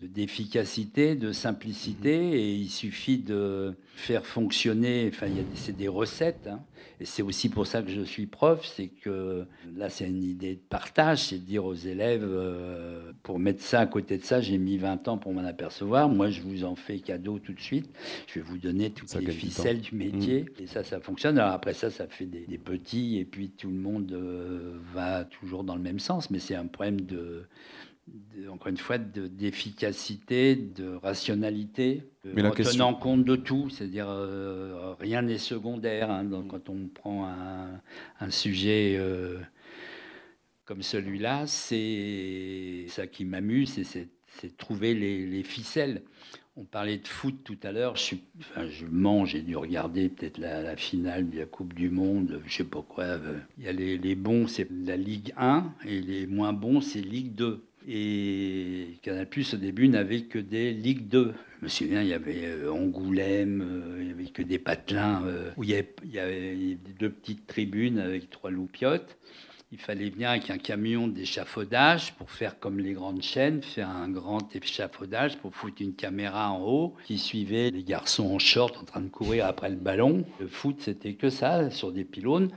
[0.01, 2.33] d'efficacité, de, de, simplicité, mhm.
[2.33, 5.09] et il suffit de faire fonctionner.
[5.13, 6.47] Enfin, c'est des recettes.
[6.47, 6.59] Hein.
[6.99, 10.55] Et c'est aussi pour ça que je suis prof, c'est que là, c'est une idée
[10.55, 14.39] de partage, c'est de dire aux élèves, euh, pour mettre ça à côté de ça,
[14.39, 16.09] j'ai mis 20 ans pour m'en apercevoir.
[16.09, 17.89] Moi, je vous en fais cadeau tout de suite.
[18.27, 20.41] Je vais vous donner toutes les ficelles du métier.
[20.41, 20.63] Mhm.
[20.63, 21.39] Et ça, ça fonctionne.
[21.39, 25.63] Alors après ça, ça fait des, petits, et puis tout le monde euh, va toujours
[25.63, 26.29] dans le même sens.
[26.29, 27.45] Mais c'est un problème de,
[28.49, 35.21] encore une fois, d'efficacité, de, rationalité, Mais en tenant compte de tout, c'est-à-dire euh, rien
[35.21, 36.11] n'est secondaire.
[36.11, 39.39] Hein, donc, quand on prend un, sujet euh,
[40.65, 46.03] comme celui-là, c'est ça qui m'amuse, c'est trouver les, ficelles.
[46.57, 47.95] On parlait de foot tout à l'heure.
[47.95, 52.41] Je, enfin, je mens, j'ai dû regarder peut-être la, finale de la Coupe du Monde,
[52.45, 53.03] je sais pas quoi.
[53.05, 56.81] Euh, il y a les, les bons, c'est la Ligue 1, et les moins bons,
[56.81, 57.63] c'est Ligue 2.
[57.87, 61.33] Et Canal Plus au début n'avait que des Ligue 2.
[61.59, 65.23] Je me souviens, il y avait euh, Angoulême, euh, il n'y avait que des patelins,
[65.25, 69.17] euh, où il y, avait, il y, avait, deux petites tribunes avec trois loupiottes.
[69.73, 74.09] Il fallait venir avec un camion d'échafaudage pour faire comme les grandes chaînes, faire un
[74.09, 78.83] grand échafaudage pour foutre une caméra en haut qui suivait les garçons en short en
[78.83, 80.25] train de courir après le ballon.
[80.41, 82.51] Le foot, c'était que ça, sur des pylônes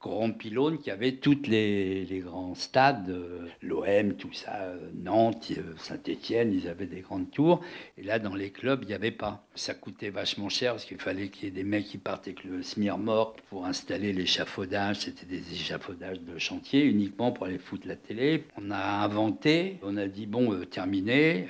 [0.00, 5.74] grand pylône qui avait tous les, grands stades, euh, l'OM, tout ça, euh, Nantes, euh,
[5.76, 7.60] Saint-Étienne, ils avaient des grandes tours.
[7.96, 9.44] Et là, dans les clubs, il n'y avait pas.
[9.56, 12.44] Ça coûtait vachement cher parce qu'il fallait qu'il y ait des mecs qui partent avec
[12.44, 12.62] le
[12.96, 15.00] mort pour installer l'échafaudage.
[15.00, 18.44] C'était des échafaudages de chantier uniquement pour aller foutre la télé.
[18.56, 21.48] On a inventé, on a dit bon, terminé,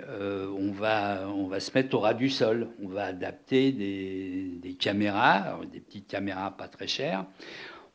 [0.58, 2.68] on, va, on va se mettre au ras du sol.
[2.82, 7.24] On va adapter des caméras, des petites caméras pas très chères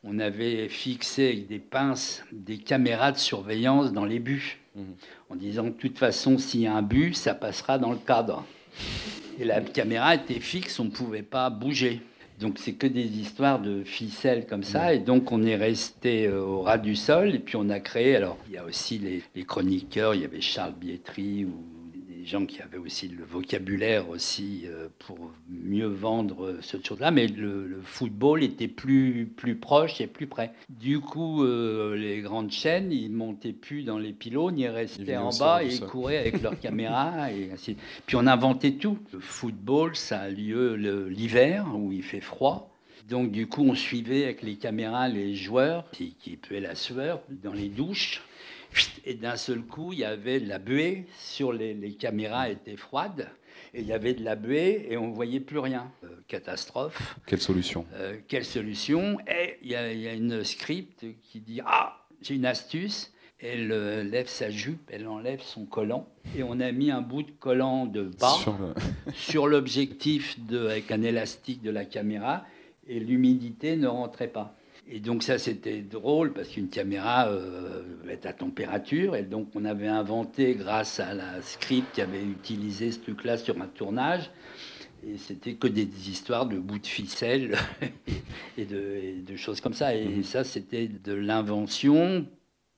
[0.04, 4.94] on avait fixé avec des pinces des caméras de surveillance dans les buts, mhm.
[5.30, 8.44] en disant de toute façon, s'il y a un but, ça passera dans le cadre.
[9.38, 12.02] Et la caméra était fixe, on ne pouvait pas bouger.
[12.40, 14.92] Donc c'est que des histoires de ficelles comme ça.
[14.92, 17.34] Et donc on est resté euh, au ras du sol.
[17.34, 20.24] Et puis on a créé, alors il y a aussi les, les chroniqueurs, il y
[20.24, 21.73] avait Charles Bietri ou
[22.26, 27.80] gens qui avaient aussi le vocabulaire aussi euh, pour mieux vendre ce chose-là, mais le,
[27.82, 30.52] football était plus, plus proche et plus près.
[30.68, 35.30] Du coup, euh, les grandes chaînes, ils montaient plus dans les pylônes, ils restaient en
[35.30, 37.32] bas et ils couraient avec leurs caméras.
[37.32, 37.76] Et ainsi.
[38.06, 38.98] Puis on inventait tout.
[39.12, 40.74] Le football, ça a lieu
[41.08, 42.70] l'hiver où il fait froid.
[43.08, 47.20] Donc du coup, on suivait avec les caméras les joueurs qui, qui puaient la sueur
[47.28, 48.22] dans les douches.
[49.04, 53.28] Et d'un seul coup, il y avait de la buée sur les, caméras étaient froides.
[53.72, 55.90] Et il y avait de la buée et on ne voyait plus rien.
[56.04, 57.16] Euh, catastrophe.
[57.26, 57.86] Quelle solution?
[57.94, 59.18] Euh, Quelle solution?
[59.28, 63.12] Et il y, a, une script qui dit Ah, j'ai une astuce.
[63.40, 67.24] Elle euh, lève sa jupe, elle enlève son collant, et on a mis un bout
[67.24, 68.38] de collant de bas
[69.12, 72.46] sur l'objectif avec un élastique de la caméra,
[72.86, 74.56] et l'humidité ne rentrait pas.
[74.88, 79.16] Et donc ça, c'était drôle parce qu'une caméra euh, est à température.
[79.16, 83.60] Et donc on avait inventé, grâce à la script qui avait utilisé ce truc-là sur
[83.60, 84.30] un tournage,
[85.06, 87.56] et c'était que des, histoires de bouts de ficelle
[88.58, 89.94] et, de, choses comme ça.
[89.94, 90.22] Et mhm.
[90.22, 92.26] ça, c'était de l'invention.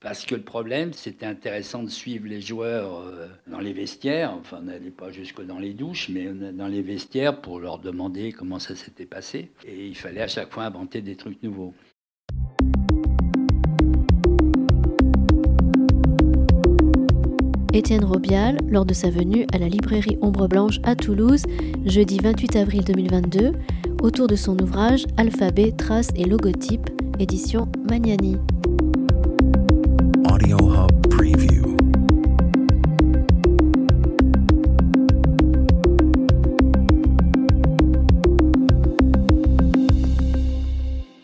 [0.00, 4.32] Parce que le problème, c'était intéressant de suivre les joueurs euh, dans les vestiaires.
[4.34, 8.30] Enfin, on n'allait pas jusque dans les douches, mais dans les vestiaires pour leur demander
[8.32, 9.50] comment ça s'était passé.
[9.64, 11.74] Et il fallait à chaque fois inventer des trucs nouveaux.
[17.76, 21.42] Étienne Robial lors de sa venue à la librairie Ombre Blanche à Toulouse,
[21.84, 23.52] jeudi 28 avril 2022,
[24.00, 28.38] autour de son ouvrage Alphabet, traces et logotypes, édition Magnani.
[30.32, 31.76] Audio Hub Preview.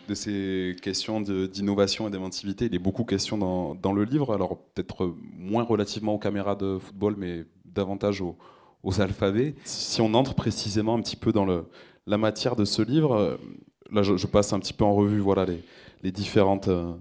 [0.07, 2.65] de ces questions d'innovation et d'inventivité.
[2.65, 6.77] Il a beaucoup de questions dans, le livre, alors peut-être moins relativement aux caméras de
[6.79, 8.37] football, mais davantage aux,
[8.99, 9.55] alphabets.
[9.63, 13.39] Si on entre précisément un petit peu dans la matière de ce livre,
[13.91, 15.45] là je, passe un petit peu en revue voilà,
[16.03, 16.67] les, différentes...
[16.67, 16.93] Euh,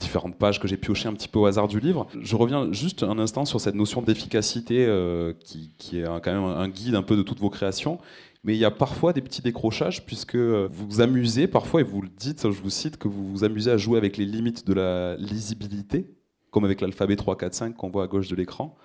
[0.00, 2.08] différentes pages que j'ai piochées un petit peu au hasard du livre.
[2.20, 6.68] Je reviens juste un instant sur cette notion d'efficacité euh, qui, est quand même un
[6.68, 8.00] guide un peu de toutes vos créations
[8.44, 12.02] mais il y a parfois des petits décrochages puisque vous vous amusez parfois, et vous
[12.02, 14.74] le dites, je vous cite, que vous vous amusez à jouer avec les limites de
[14.74, 16.14] la lisibilité,
[16.50, 18.76] comme avec l'alphabet 3, 4, 5 qu'on voit à gauche de l'écran,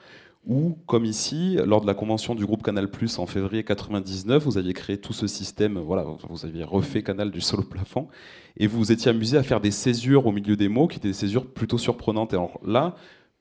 [0.47, 4.57] ou comme ici, lors de la convention du groupe Canal Plus en février 99, vous
[4.57, 8.07] aviez créé tout ce système, voilà, vous aviez refait Canal du sol au plafond,
[8.55, 11.09] et vous vous étiez amusé à faire des césures au milieu des mots qui étaient
[11.09, 12.31] des césures plutôt surprenantes.
[12.31, 12.95] Et alors là,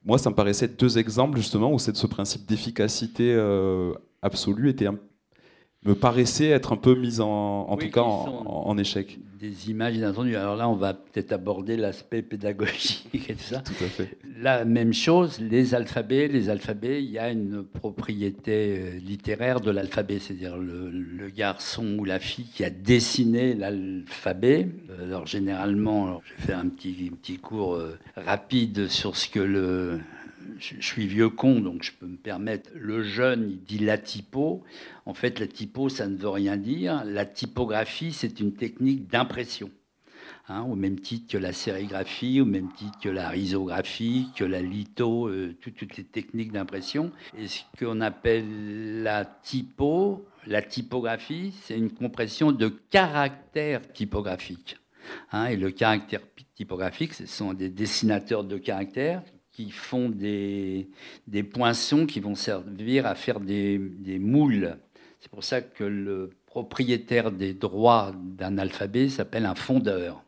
[0.04, 4.98] moi, ça me paraissait deux exemples justement où ce principe d'efficacité euh, absolue était un
[5.84, 9.18] me paraissait être un peu mise en, en tout cas en, échec.
[9.38, 10.34] Des images inattendues.
[10.34, 13.60] Alors là, on va peut-être aborder l'aspect pédagogique et tout ça.
[13.60, 14.18] Tout à fait.
[14.40, 16.26] La même chose, les alphabets.
[16.26, 21.98] Les alphabets, il y a une propriété euh, littéraire de l'alphabet, c'est-à-dire le, le, garçon
[21.98, 24.68] ou la fille qui a dessiné l'alphabet.
[25.00, 29.38] Alors généralement, alors, je vais faire un petit, petit cours euh, rapide sur ce que
[29.38, 30.00] le
[30.58, 32.70] je, suis vieux con, donc je peux me permettre.
[32.74, 34.62] Le jeune, dit la typo.
[35.06, 37.02] En fait, la typo, ça ne veut rien dire.
[37.04, 39.70] La typographie, c'est une technique d'impression.
[40.50, 44.62] Hein, au même titre que la sérigraphie, au même titre que la risographie, que la
[44.62, 47.12] litho, euh, toutes les techniques d'impression.
[47.36, 54.78] Et ce qu'on appelle la typo, la typographie, c'est une compression de caractères typographiques.
[55.32, 56.20] Hein, et le caractère
[56.54, 59.22] typographique, ce sont des dessinateurs de caractères
[59.58, 60.88] qui font des,
[61.26, 64.78] des poinçons qui vont servir à faire des, des moules.
[65.18, 70.22] C'est pour ça que le propriétaire des droits d'un alphabet s'appelle un fondeur.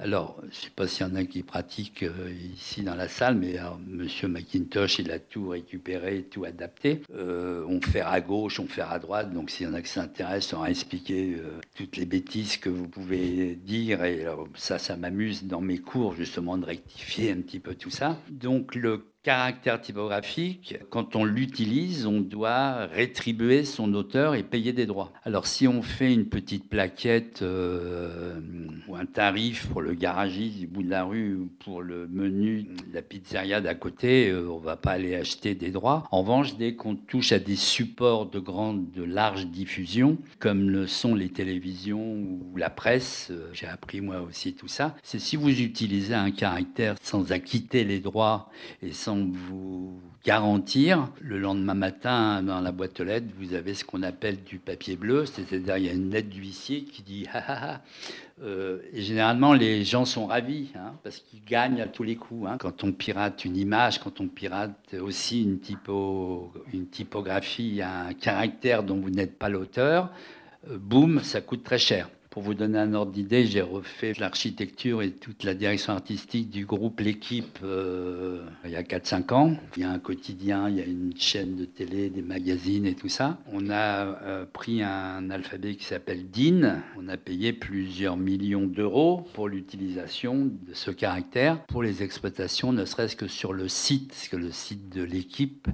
[0.00, 3.08] Alors, je ne sais pas s'il y en a qui pratiquent euh, ici dans la
[3.08, 3.56] salle, mais
[3.88, 7.02] Monsieur McIntosh, il a tout récupéré, tout adapté.
[7.12, 9.32] Euh, on fait à gauche, on fait à droite.
[9.32, 12.68] Donc, s'il y en a qui s'intéressent, on va expliquer euh, toutes les bêtises que
[12.68, 14.04] vous pouvez dire.
[14.04, 18.16] Et ça, ça m'amuse dans mes cours, justement, de rectifier un petit peu tout ça.
[18.30, 24.86] Donc, le caractère typographique, quand on l'utilise, on doit rétribuer son auteur et payer des
[24.86, 25.12] droits.
[25.24, 28.38] Alors si on fait une petite plaquette euh,
[28.86, 32.62] ou un tarif pour le garagiste du bout de la rue ou pour le menu
[32.62, 36.04] de la pizzeria d'à côté, euh, on va pas aller acheter des droits.
[36.12, 40.86] En revanche, dès qu'on touche à des supports de grande, de large diffusion, comme le
[40.86, 45.36] sont les télévisions ou la presse, euh, j'ai appris moi aussi tout ça, c'est si
[45.36, 48.48] vous utilisez un caractère sans acquitter les droits
[48.80, 53.84] et sans vous garantir, le lendemain matin, dans la boîte aux lettres, vous avez ce
[53.84, 57.80] qu'on appelle du papier bleu, c'est-à-dire il y a une lettre d'huissier qui dit ha.
[58.42, 62.48] Euh, et généralement, les gens sont ravis hein, parce qu'ils gagnent à tous les coups.
[62.48, 62.56] Hein.
[62.58, 68.82] Quand on pirate une image, quand on pirate aussi une, typo, une typographie, un caractère
[68.82, 70.10] dont vous n'êtes pas l'auteur,
[70.70, 72.10] euh, boum, ça coûte très cher.
[72.38, 76.66] Pour vous donner un ordre d'idée, j'ai refait l'architecture et toute la direction artistique du
[76.66, 79.56] groupe L'équipe euh, il y a 4-5 ans.
[79.76, 82.94] Il y a un quotidien, il y a une chaîne de télé, des magazines et
[82.94, 83.38] tout ça.
[83.52, 86.80] On a euh, pris un alphabet qui s'appelle DIN.
[86.96, 92.84] On a payé plusieurs millions d'euros pour l'utilisation de ce caractère pour les exploitations, ne
[92.84, 95.66] serait-ce que sur le site, parce que le site de l'équipe,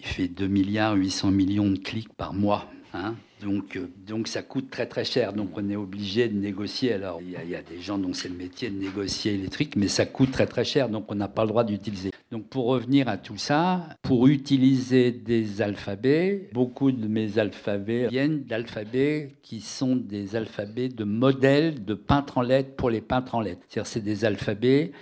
[0.00, 2.70] fait 2 milliards 800 millions de clics par mois.
[2.92, 3.14] Hein.
[3.42, 5.32] Donc, euh, donc ça coûte très très cher.
[5.32, 6.92] Donc on est obligé de négocier.
[6.92, 10.06] Alors il y, a, des gens dont c'est le métier de négocier trucs, mais ça
[10.06, 10.88] coûte très très cher.
[10.88, 12.10] Donc on n'a pas le droit d'utiliser.
[12.30, 18.44] Donc pour revenir à tout ça, pour utiliser des alphabets, beaucoup de mes alphabets viennent
[18.44, 23.40] d'alphabets qui sont des alphabets de modèles de peintres en lettres pour les peintres en
[23.40, 23.62] lettres.
[23.68, 24.92] C'est-à-dire c'est des alphabets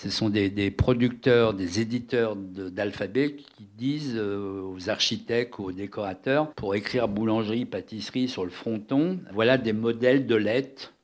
[0.00, 6.76] ce sont des, producteurs, des éditeurs d'alphabet qui disent euh, aux architectes aux décorateurs, pour
[6.76, 10.94] écrire boulangerie, pâtisserie sur le fronton, voilà des modèles de lettres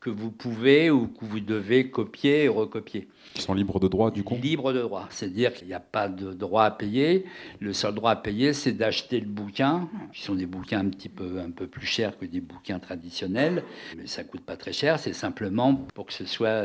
[0.00, 3.06] que vous pouvez ou que vous devez copier et recopier.
[3.34, 5.06] Qui sont libres de droit, du coup Libres de droit.
[5.10, 7.24] C'est-à-dire qu'il n'y a pas de droit à payer.
[7.60, 11.08] Le seul droit à payer, c'est d'acheter le bouquin, qui sont des bouquins un petit
[11.08, 13.62] peu, un peu plus chers que des bouquins traditionnels.
[13.96, 14.98] Mais ça ne coûte pas très cher.
[14.98, 16.64] C'est simplement pour que ce soit,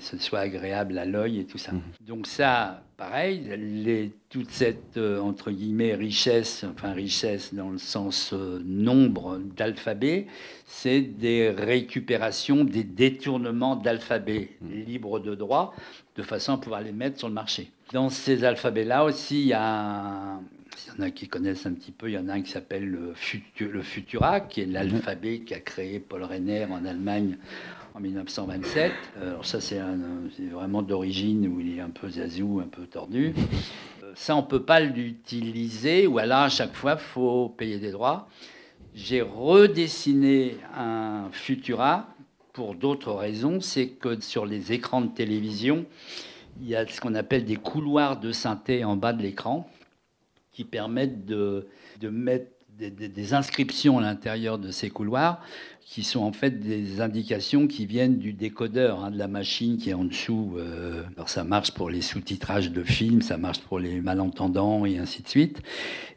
[0.00, 1.72] ce soit agréable à l'œil et tout ça.
[1.72, 1.82] Mmh.
[2.00, 8.32] Donc ça, pareil, les, toute cette, euh, entre guillemets, richesse, enfin richesse dans le sens
[8.32, 10.26] euh, nombre d'alphabets,
[10.66, 14.74] c'est des récupérations, des détournements d'alphabets mmh.
[14.86, 15.74] libres de droit,
[16.16, 17.70] de façon à pouvoir les mettre sur le marché.
[17.92, 20.40] Dans ces alphabets-là aussi, il y a
[20.84, 22.10] il y en a qui connaissent un petit peu.
[22.10, 26.22] Il y en a un qui s'appelle le, Futura, qui est l'alphabet qu'a créé Paul
[26.22, 27.38] Renner en Allemagne
[27.96, 28.92] en 1927.
[29.16, 29.80] Euh, alors ça, c'est
[30.52, 33.34] vraiment d'origine où il est un peu zazou, un peu tordu.
[34.02, 37.78] Euh, ça, on ne peut pas l'utiliser, ou alors à chaque fois, il faut payer
[37.78, 38.28] des droits.
[38.94, 42.06] J'ai redessiné un Futura
[42.52, 43.62] pour d'autres raisons.
[43.62, 45.86] C'est que sur les écrans de télévision,
[46.60, 49.66] il y a ce qu'on appelle des couloirs de synthé en bas de l'écran
[50.52, 51.66] qui permettent de,
[52.00, 55.40] de mettre des, inscriptions à l'intérieur de ces couloirs
[55.88, 59.90] qui sont en fait des indications qui viennent du décodeur hein, de la machine qui
[59.90, 60.56] est en dessous.
[60.58, 64.98] Euh, alors ça marche pour les sous-titrages de films, ça marche pour les malentendants et
[64.98, 65.62] ainsi de suite.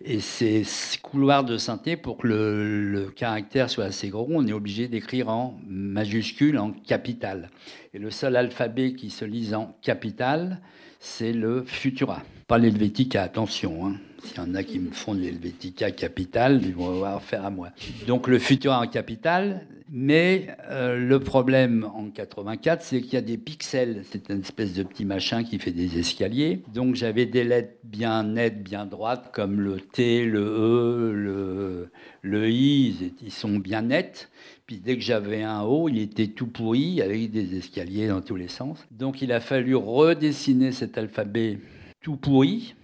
[0.04, 0.66] Et ces
[1.04, 5.60] couloirs de synthé, pour que le, caractère soit assez gros, on est obligé d'écrire en
[5.68, 7.50] majuscule, en capital.
[7.94, 10.62] Et le seul alphabet qui se lise en capital,
[11.00, 12.24] c'est le Futura.
[12.48, 13.86] Pas l'Helvetica, attention.
[13.86, 13.96] Hein.
[14.24, 17.50] S'il y en a qui me font de l'Helvetica capital, ils vont avoir affaire à
[17.50, 17.70] moi.
[18.08, 23.22] Donc le Futura en capital, mais euh, le problème en 84, c'est qu'il y a
[23.22, 24.04] des pixels.
[24.12, 26.62] C'est une espèce de petit machin qui fait des escaliers.
[26.74, 31.90] Donc j'avais des lettres bien nettes, bien droites, comme le T, le E,
[32.22, 34.30] le I, ils sont bien nets.
[34.68, 38.36] Puis dès que j'avais un O, il était tout pourri, avec des escaliers dans tous
[38.36, 38.86] les sens.
[38.92, 41.58] Donc il a fallu redessiner cet alphabet
[42.02, 42.76] tout pourri,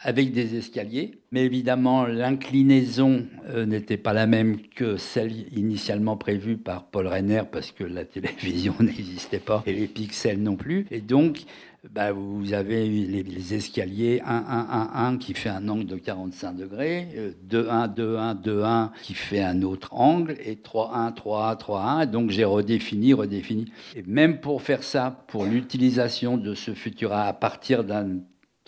[0.00, 1.18] avec des escaliers.
[1.32, 7.42] Mais évidemment, l'inclinaison euh, n'était pas la même que celle initialement prévue par Paul Renner,
[7.50, 10.86] parce que la télévision n'existait pas et les pixels non plus.
[10.90, 11.44] Et donc,
[11.92, 16.56] bah, vous avez les, escaliers 1, 1, 1, 1 qui fait un angle de 45
[16.56, 17.08] degrés,
[17.42, 21.50] 2, 1, 2, 1, 2, 1 qui fait un autre angle, et 3, 1, 3,
[21.50, 22.06] 1, 3, 1.
[22.06, 23.66] Donc j'ai redéfini, redéfini.
[23.96, 28.20] Et même pour faire ça, pour l'utilisation de ce Futura à partir d'un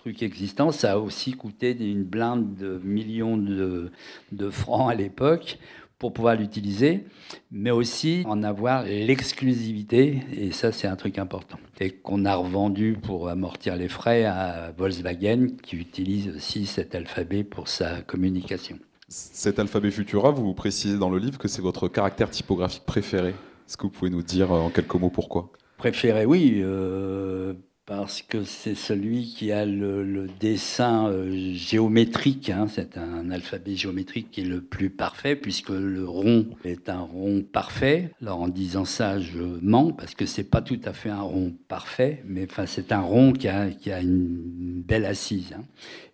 [0.07, 3.91] truc existant, ça a aussi coûté une blinde de millions de,
[4.31, 5.59] de francs à l'époque
[5.99, 7.07] pour pouvoir l'utiliser,
[7.51, 12.97] mais aussi en avoir l'exclusivité, et ça c'est un truc important, et qu'on a revendu
[13.03, 18.79] pour amortir les frais à Volkswagen, qui utilise aussi cet alphabet pour sa communication.
[19.09, 23.31] Cet alphabet Futura, vous précisez dans le livre que c'est votre caractère typographique préféré.
[23.31, 25.51] Est-ce que vous pouvez nous dire en quelques mots pourquoi?
[25.79, 26.61] Préféré, oui.
[26.63, 27.55] Euh,
[27.87, 32.51] parce que c'est celui qui a le, dessin euh, géométrique.
[32.51, 32.67] Hein.
[32.69, 37.43] c'est un alphabet géométrique qui est le plus parfait, puisque le rond est un rond
[37.43, 38.11] parfait.
[38.21, 41.55] Alors en disant ça, je mens, parce que c'est pas tout à fait un rond
[41.69, 43.69] parfait, mais enfin, c'est un rond qui a,
[44.01, 45.55] une belle assise.
[45.57, 45.65] Hein.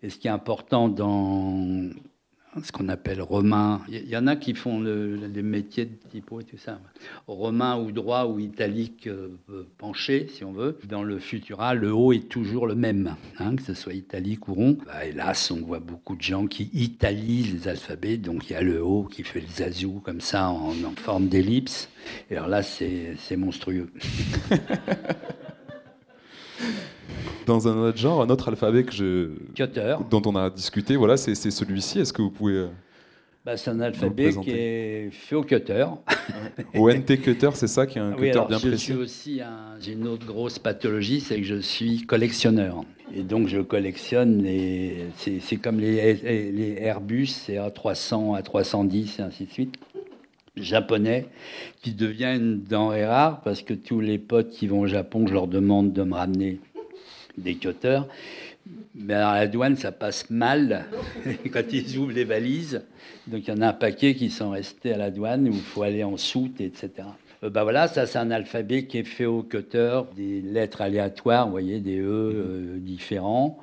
[0.02, 1.88] Et ce qui est important dans
[2.62, 3.80] ce qu'on appelle romain.
[3.88, 6.80] Il y en a qui font le, les métiers de typo et tout ça.
[7.26, 9.38] Romain ou droit ou italique euh,
[9.78, 10.78] penché, si on veut.
[10.84, 14.54] Dans le Futura, le haut est toujours le même, hein, que ce soit italique ou
[14.54, 14.78] rond.
[14.86, 18.18] Bah, hélas, on voit beaucoup de gens qui italisent les alphabets.
[18.18, 21.88] Donc il y a le haut qui fait le zazou comme ça en forme d'ellipse.
[22.30, 23.90] Et alors là, c'est monstrueux.
[27.46, 29.30] dans un autre genre, un autre alphabet que je,
[30.10, 30.96] dont on a discuté.
[30.96, 32.00] Voilà, c'est celui-ci.
[32.00, 32.68] Est-ce que vous pouvez euh,
[33.44, 35.86] bah, c'est un alphabet qui est fait au cutter.
[36.76, 38.92] au NT cutter, c'est ça qui est un cutter bien précis.
[38.92, 39.40] aussi
[39.80, 42.84] j'ai une autre grosse pathologie, c'est que je suis collectionneur.
[43.14, 46.14] Et donc je collectionne les, c'est comme les,
[46.52, 49.74] les Airbus, c'est A300, A310 et ainsi de suite
[50.56, 51.26] japonais
[51.80, 55.48] qui deviennent denrées rares parce que tous les potes qui vont au Japon, je leur
[55.48, 56.60] demande de me ramener
[57.38, 58.06] des cutters.
[58.94, 60.86] Mais à la douane, ça passe mal
[61.52, 62.82] quand ils ouvrent les valises.
[63.26, 65.60] Donc il y en a un paquet qui sont restés à la douane où il
[65.60, 67.08] faut aller en soute, etc.
[67.42, 71.46] Euh, bah voilà, ça c'est un alphabet qui est fait au cutter, des lettres aléatoires,
[71.46, 73.58] vous voyez, des E euh, différents.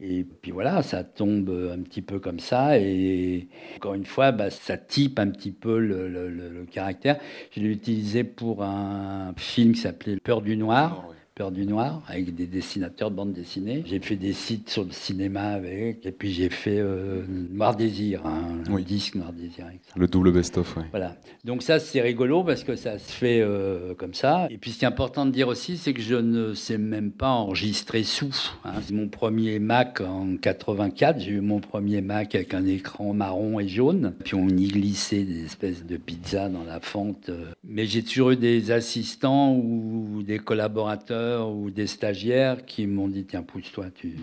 [0.00, 2.78] Et puis voilà, ça tombe un petit peu comme ça.
[2.78, 7.18] Et encore une fois, bah, ça type un petit peu le, le caractère.
[7.50, 11.04] Je l'ai utilisé pour un film qui s'appelait Peur du noir.
[11.38, 13.84] Peur du Noir, avec des dessinateurs de bande dessinée.
[13.86, 17.22] J'ai fait des sites sur le cinéma avec, et puis j'ai fait euh,
[17.52, 19.66] Noir Désir, un disque Noir Désir.
[19.94, 20.82] Le double best-of, oui.
[20.90, 21.14] Voilà.
[21.44, 24.48] Donc ça, c'est rigolo parce que ça se fait euh, comme ça.
[24.50, 27.12] Et puis ce qui est important de dire aussi, c'est que je ne sais même
[27.12, 28.34] pas enregistrer sous.
[28.64, 28.72] Hein.
[28.82, 31.20] C'est mon premier Mac en 84.
[31.20, 34.14] J'ai eu mon premier Mac avec un écran marron et jaune.
[34.24, 37.30] Puis on y glissait des espèces de pizzas dans la fente.
[37.62, 43.24] Mais j'ai toujours eu des assistants ou des collaborateurs ou des stagiaires qui m'ont dit
[43.24, 44.14] tiens pousse-toi tu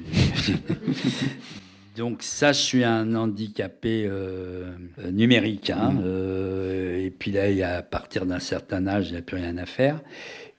[1.97, 4.73] donc ça je suis un handicapé euh,
[5.11, 5.91] numérique hein.
[5.91, 6.03] mmh.
[6.03, 9.65] euh, et puis là à partir d'un certain âge il n'y a plus rien à
[9.65, 10.01] faire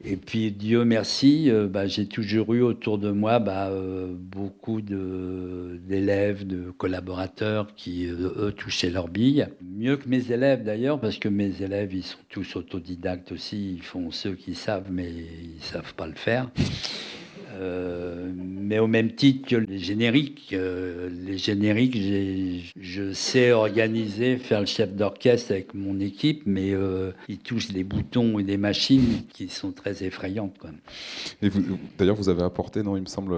[0.05, 3.71] et puis Dieu merci, euh, bah, j'ai toujours eu autour de moi bah,
[4.13, 9.47] beaucoup d'élèves, de, collaborateurs qui, eux, touchaient leur bille.
[9.63, 13.83] Mieux que mes élèves d'ailleurs, parce que mes élèves, ils sont tous autodidactes aussi, ils
[13.83, 16.51] font ceux qui savent, mais ils ne savent pas le faire.
[17.57, 21.97] Euh, mais au même titre que les génériques, euh, les génériques,
[22.79, 27.85] je sais organiser, faire le chef d'orchestre avec mon équipe, mais euh, ils touchent des
[27.85, 30.57] boutons et des machines qui sont très effrayantes.
[31.99, 33.35] D'ailleurs, vous avez apporté, non, il me semble,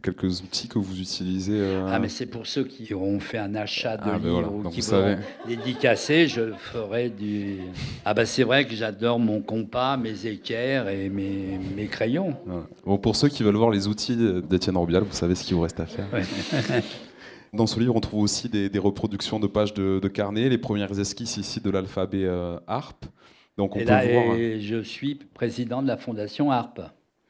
[0.00, 3.54] quelques outils que vous utilisez euh, Ah, mais c'est pour ceux qui auront fait un
[3.54, 5.16] achat de ah, ben livres ou qui vont
[5.46, 7.58] dédicacer, je ferai du.
[8.04, 12.34] Ah, bah c'est vrai que j'adore mon compas, mes équerres et mes, mes crayons.
[12.84, 14.16] Bon, pour ceux qui veulent voir les outils
[14.48, 16.06] d'Étienne Robial, vous savez ce qu'il vous reste à faire.
[17.52, 21.36] Dans ce livre, on trouve aussi des, reproductions de pages de, carnet, les premières esquisses
[21.36, 23.06] ici de l'alphabet euh, ARP.
[23.56, 24.36] Donc on et peut là, voir.
[24.36, 26.80] Et je suis président de la fondation ARP.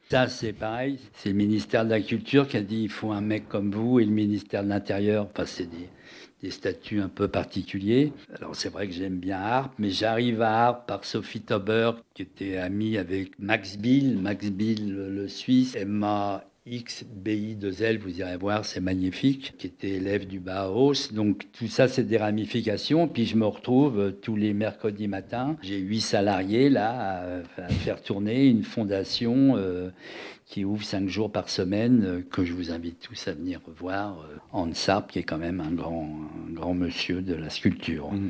[0.09, 0.99] Ça, c'est pareil.
[1.13, 3.99] C'est le ministère de la Culture qui a dit il faut un mec comme vous
[3.99, 5.27] et le ministère de l'Intérieur.
[5.29, 8.13] Enfin, c'est des, statuts un peu particuliers.
[8.37, 12.21] Alors, c'est vrai que j'aime bien Harp, mais j'arrive à Harp par Sophie Tauber, qui
[12.21, 14.17] était amie avec Max Bill.
[14.17, 15.75] Max Bill, le, Suisse.
[15.75, 21.13] Elle m'a XBI2L, vous irez voir, c'est magnifique, qui était élève du Bauhaus.
[21.13, 23.07] Donc tout ça, c'est des ramifications.
[23.07, 25.55] Puis je me retrouve euh, tous les mercredis matins.
[25.61, 29.89] J'ai huit salariés là à, faire tourner une fondation euh,
[30.45, 34.27] qui ouvre cinq jours par semaine, euh, que je vous invite tous à venir revoir.
[34.51, 36.09] Hans Sarp, qui est quand même un grand,
[36.51, 38.11] grand monsieur de la sculpture.
[38.11, 38.29] Mmh.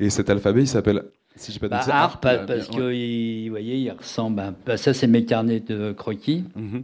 [0.00, 1.02] Et cet alphabet, il s'appelle
[1.38, 1.80] si pas bah,
[2.20, 4.54] parce que, vous voyez, il ressemble.
[4.66, 6.44] À, ça, c'est mes carnets de croquis.
[6.56, 6.76] Mmh.
[6.76, 6.80] Euh,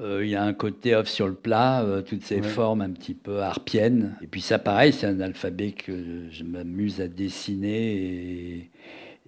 [0.00, 3.14] il y a un côté off sur le plat, euh, toutes ces formes un petit
[3.14, 4.16] peu harpiennes.
[4.22, 8.70] Et puis ça, pareil, c'est un alphabet que je m'amuse à dessiner et,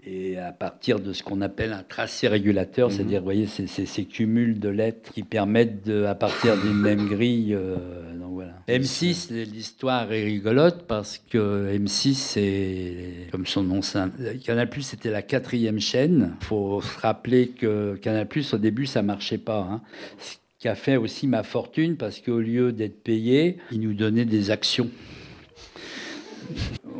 [0.06, 2.94] et, à partir de ce qu'on appelle un tracé régulateur, mhm.
[2.94, 7.08] c'est-à-dire, vous voyez, c'est ces cumuls de lettres qui permettent, de, à partir d'une même
[7.08, 7.54] grille.
[7.54, 7.76] Euh,
[8.16, 8.52] donc voilà.
[8.68, 13.80] M6, l'histoire est rigolote parce que M6, c'est, comme son nom,
[14.44, 16.36] Canal Plus, c'était la quatrième chaîne.
[16.42, 19.66] Il faut se rappeler que Canal Plus, au début, ça marchait pas.
[19.68, 19.80] Hein
[20.60, 24.50] qui a fait aussi ma fortune parce qu'au lieu d'être payé, il nous donnait des
[24.50, 24.90] actions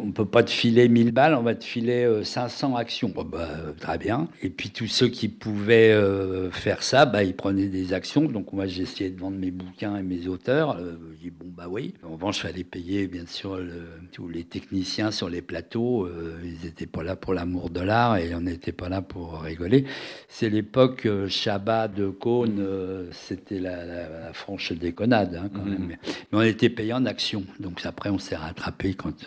[0.03, 3.13] on ne peut pas te filer 1000 balles, on va te filer 500 euh, actions.
[3.31, 3.49] Bah,
[3.79, 4.29] très bien.
[4.43, 8.23] Et puis tous ceux qui pouvaient euh, faire ça, bah, ils prenaient des actions.
[8.23, 10.77] Donc moi, essayé de vendre mes bouquins et mes auteurs.
[10.77, 11.95] Euh, j'ai dit, bon, bah oui.
[12.03, 13.59] En revanche, il fallait payer, bien sûr,
[14.13, 16.09] tous les techniciens sur les plateaux.
[16.45, 19.85] ils n'étaient pas là pour l'amour de l'art et on n'était pas là pour rigoler.
[20.29, 22.65] C'est l'époque Shabbat de Cône,
[23.13, 25.71] c'était la, franche déconnade, hein, quand mmh.
[25.71, 25.89] même.
[25.89, 25.99] Mais
[26.33, 27.45] on était payé en actions.
[27.59, 29.27] Donc après, on s'est rattrapé quand...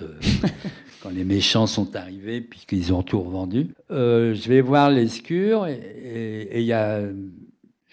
[1.01, 3.70] quand les méchants sont arrivés puis qu'ils ont tout revendu.
[3.91, 7.01] Euh, je vais voir l'escure et il y a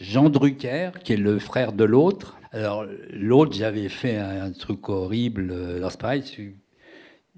[0.01, 2.39] Jean Drucker qui est le frère de l'autre.
[2.53, 5.53] Alors l'autre, j'avais fait un, truc horrible.
[5.77, 6.25] Alors c'est pareil,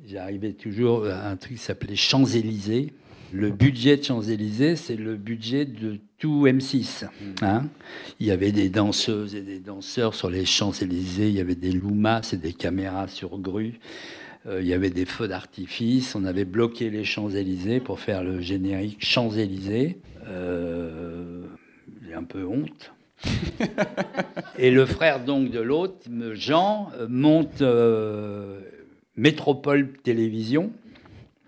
[0.06, 2.92] j'arrivais toujours à un truc qui s'appelait Champs-Élysées.
[3.32, 7.06] Le budget de Champs-Élysées, c'est le budget de tout M6.
[7.40, 7.64] Hein.
[8.20, 11.72] il y avait des danseuses et des danseurs sur les Champs-Élysées, il y avait des
[11.72, 13.80] loumas et des caméras sur grue.
[14.46, 18.40] Euh, il y avait des feux d'artifice, on avait bloqué les Champs-Élysées pour faire le
[18.40, 19.98] générique Champs-Élysées.
[20.26, 21.42] Euh,
[22.04, 22.92] j'ai un peu honte.
[24.58, 28.60] et le frère donc de l'autre, Jean, monte euh,
[29.14, 30.72] Métropole Télévision.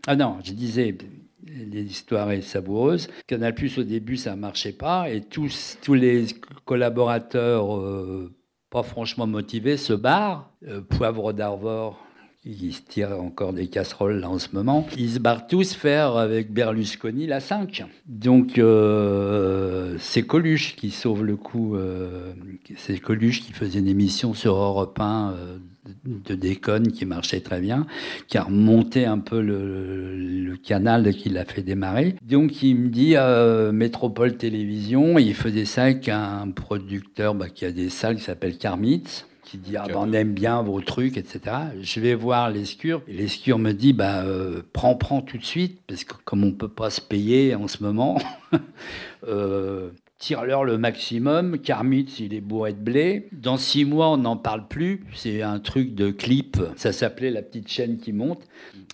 [0.06, 0.96] Ah non, je disais,
[1.44, 3.08] l'histoire est savoureuse.
[3.26, 6.26] Canal Plus au début ça marchait pas et tous tous les
[6.64, 7.80] collaborateurs
[8.70, 10.52] pas franchement motivé, se barre.
[10.90, 12.03] Poivre d'Arvor,
[12.46, 14.86] ils se tirent encore des casseroles là en ce moment.
[14.98, 17.84] Ils se barrent tous faire avec Berlusconi la 5.
[18.06, 21.76] Donc euh, c'est Coluche qui sauve le coup.
[21.76, 22.32] Euh,
[22.76, 25.58] c'est Coluche qui faisait une émission sur Europe 1 euh,
[26.04, 27.86] de déconne qui marchait très bien,
[28.28, 32.14] qui a remonté un peu le, canal qui l'a fait démarrer.
[32.22, 33.16] Donc il me dit
[33.76, 38.56] Métropole Télévision, il faisait ça avec un producteur bah, qui a des salles qui s'appelle
[38.56, 41.56] Carmitz qui dit ah, ben, on aime bien vos trucs, etc.
[41.80, 45.80] Je vais voir l'escure et l'escure me dit bah euh, prends prends tout de suite
[45.86, 48.18] parce que comme on peut pas se payer en ce moment,
[49.28, 51.58] euh, tire-leur le maximum.
[51.58, 53.28] Carmitz il est bourré de blé.
[53.30, 55.04] Dans six mois on n'en parle plus.
[55.14, 56.60] C'est un truc de clip.
[56.74, 58.42] Ça s'appelait la petite chaîne qui monte.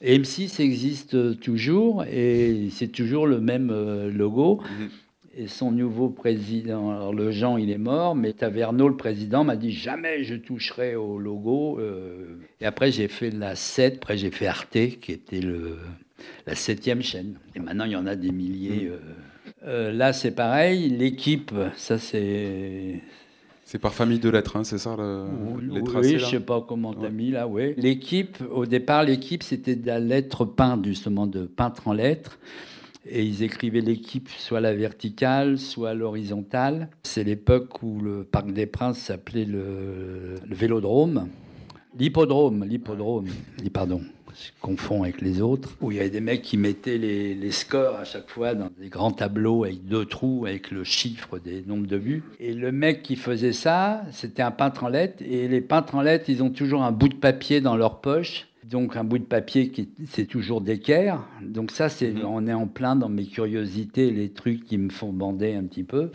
[0.02, 4.60] Et M6 existe toujours et c'est toujours le même euh, logo.
[4.78, 4.88] Mhm.
[5.36, 9.54] Et son nouveau président, alors le Jean, il est mort, mais Taverneau, le président, m'a
[9.54, 11.78] dit jamais je toucherai au logo.
[11.78, 12.40] Euh.
[12.60, 15.76] et après, j'ai fait la 7, après j'ai fait Arte, qui était le,
[16.46, 17.38] la septième chaîne.
[17.54, 18.86] Et maintenant, il y en a des milliers.
[18.86, 18.92] Mm.
[18.92, 18.98] Euh.
[19.66, 20.88] Euh, là, c'est pareil.
[20.88, 23.00] L'équipe, ça, c'est.
[23.64, 25.26] C'est par famille de lettres, hein, c'est ça le,
[25.72, 27.72] les tracés, Oui, je sais pas comment tu as mis là, oui.
[27.76, 32.40] L'équipe, au départ, l'équipe, c'était de la lettre peinte, justement, de peintre en lettres.
[33.12, 36.88] Et ils écrivaient l'équipe soit la verticale, soit l'horizontale.
[37.02, 41.28] C'est l'époque où le Parc des Princes s'appelait le, Vélodrome.
[41.98, 43.26] L'hippodrome, l'hippodrome,
[43.72, 44.00] pardon,
[44.32, 47.50] je confonds avec les autres, où il y avait des mecs qui mettaient les, les,
[47.50, 51.64] scores à chaque fois dans des grands tableaux avec deux trous, avec le chiffre des
[51.66, 52.22] nombres de vues.
[52.38, 56.02] Et le mec qui faisait ça, c'était un peintre en lettres, et les peintres en
[56.02, 59.24] lettres, ils ont toujours un bout de papier dans leur poche, donc un bout de
[59.24, 61.26] papier qui c'est toujours d'équerre.
[61.42, 62.24] Donc ça c'est mhm.
[62.24, 65.84] on est en plein dans mes curiosités, les trucs qui me font bander un petit
[65.84, 66.10] peu.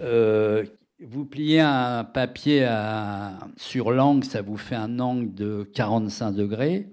[0.00, 0.64] Euh,
[1.00, 6.88] vous pliez un papier à, sur l'angle, ça vous fait un angle de 45 degrés.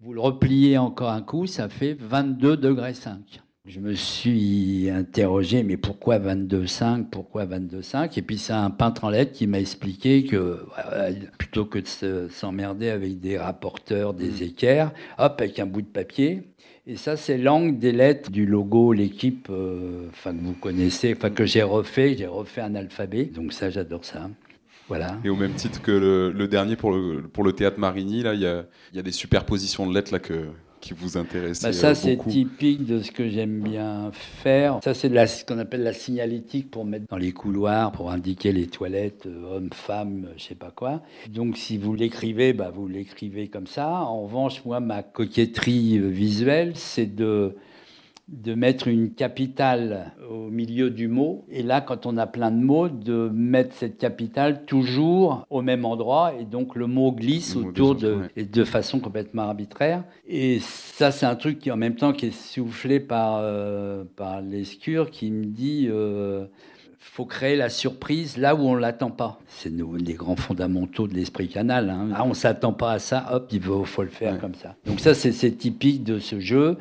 [0.00, 3.40] Vous le repliez encore un coup, ça fait 22 degrés 5.
[3.68, 9.10] Je me suis interrogé, mais pourquoi 22,5 Pourquoi 22,5 Et puis c'est un peintre en
[9.10, 10.64] lettres qui m'a expliqué que
[11.36, 14.42] plutôt que de s'emmerder avec des rapporteurs, des mmh.
[14.44, 16.44] équerres, hop, avec un bout de papier.
[16.86, 21.44] Et ça, c'est l'angle des lettres du logo, l'équipe, euh, que vous connaissez, enfin que
[21.44, 23.24] j'ai refait, j'ai refait un alphabet.
[23.24, 24.30] Donc ça, j'adore ça.
[24.86, 25.18] Voilà.
[25.24, 28.40] Et au même titre que le, dernier pour le, pour le théâtre Marigny, là, il
[28.42, 30.50] y a, y a, des superpositions de lettres là que
[30.86, 34.78] qui vous intéresse bah Ça, c'est typique de ce que j'aime bien faire.
[34.84, 38.68] Ça, c'est ce qu'on appelle la signalétique pour mettre dans les couloirs, pour indiquer les
[38.68, 41.02] toilettes, euh, hommes, femmes, je sais pas quoi.
[41.28, 43.88] Donc, si vous l'écrivez, bah, vous l'écrivez comme ça.
[43.88, 47.56] En revanche, moi, ma coquetterie euh, visuelle, c'est de
[48.28, 51.44] de mettre une capitale au milieu du mot.
[51.48, 55.84] Et là, quand on a plein de mots, de mettre cette capitale toujours au même
[55.84, 56.34] endroit.
[56.40, 60.02] Et donc le mot glisse autour de, de façon complètement arbitraire.
[60.26, 64.40] Et ça, c'est un truc qui, en même temps, qui est soufflé par, euh, par
[64.42, 65.86] l'escure, qui me dit...
[65.88, 66.46] Euh,
[66.98, 69.38] faut créer la surprise là où on l'attend pas.
[69.46, 71.88] C'est les grands fondamentaux de l'esprit canal.
[71.88, 72.08] Hein.
[72.14, 74.74] Ah, on s'attend pas à ça, hop, il faut, faut le faire comme ça.
[74.84, 76.76] Donc ça, c'est typique de ce jeu.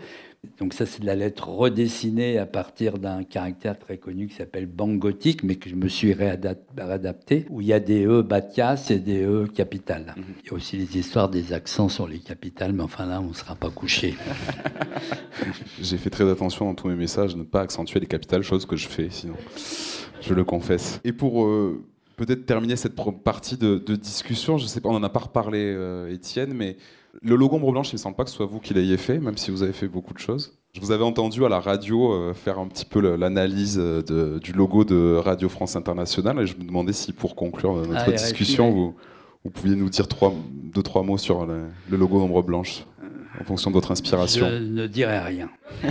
[0.60, 4.66] Donc ça, c'est de la lettre redessinée à partir d'un caractère très connu qui s'appelle
[4.66, 8.94] banque gothique, mais que je me suis réadapté, où il y a des E de
[8.94, 10.14] et des E capitales.
[10.18, 10.24] Mhm.
[10.44, 13.30] Il y a aussi les histoires des accents sur les capitales, mais enfin là, on
[13.30, 14.16] ne sera pas couché.
[15.82, 18.66] J'ai fait très attention dans tous mes messages de ne pas accentuer les capitales, chose
[18.66, 19.36] que je fais sinon,
[20.22, 21.00] je le confesse.
[21.04, 21.46] Et pour...
[21.46, 21.84] Euh,
[22.16, 26.14] peut-être terminer cette partie de, discussion, je sais pas, on n'en a pas reparlé, euh,
[26.14, 26.78] Étienne, mais
[27.22, 29.20] le logo ombre blanche, il ne semble pas que ce soit vous qui l'ayez fait,
[29.20, 30.58] même si vous avez fait beaucoup de choses.
[30.74, 34.52] Je vous avais entendu à la radio euh, faire un petit peu l'analyse euh, du
[34.52, 38.72] logo de Radio France Internationale et je me demandais si pour conclure notre ah, discussion,
[38.72, 38.96] vous,
[39.44, 42.84] vous, pouviez nous dire trois, deux, trois mots sur le, logo ombre blanche
[43.40, 44.48] en fonction de votre inspiration.
[44.50, 45.50] Je ne dirai rien.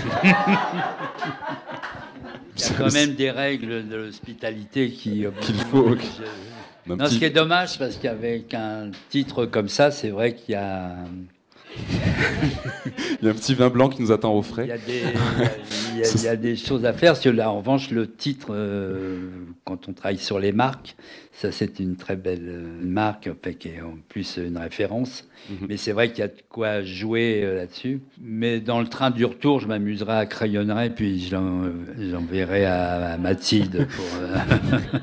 [2.57, 5.25] Il y a quand même des règles de l'hospitalité qui...
[5.41, 5.97] Qu'il faut
[6.87, 10.57] non, ce qui est dommage, parce qu'avec un titre comme ça, c'est vrai qu'il y
[10.57, 10.97] a.
[13.21, 14.65] il y a un petit vin blanc qui nous attend au frais.
[14.65, 15.03] Il y a des,
[16.15, 17.13] il y a, des choses à faire.
[17.13, 19.29] Parce que là, en revanche, le titre, euh,
[19.65, 20.95] quand on travaille sur les marques,
[21.33, 23.29] ça c'est une très belle euh, marque,
[23.59, 25.29] qui est en plus une référence.
[25.51, 25.67] Mhm.
[25.69, 28.03] Mais c'est vrai qu'il y a de quoi jouer euh, là-dessus.
[28.21, 33.89] Mais dans le train du retour, je m'amuserai à crayonner, puis j'enverrai à, à Mathilde
[33.89, 34.05] pour.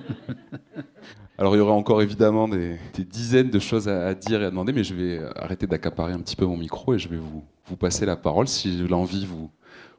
[1.42, 4.74] Alors il y aurait encore évidemment des, dizaines de choses à, dire et à demander,
[4.74, 7.76] mais je vais arrêter d'accaparer un petit peu mon micro et je vais vous, vous
[7.76, 8.48] passer la parole.
[8.48, 9.50] Si j'ai l'envie, vous,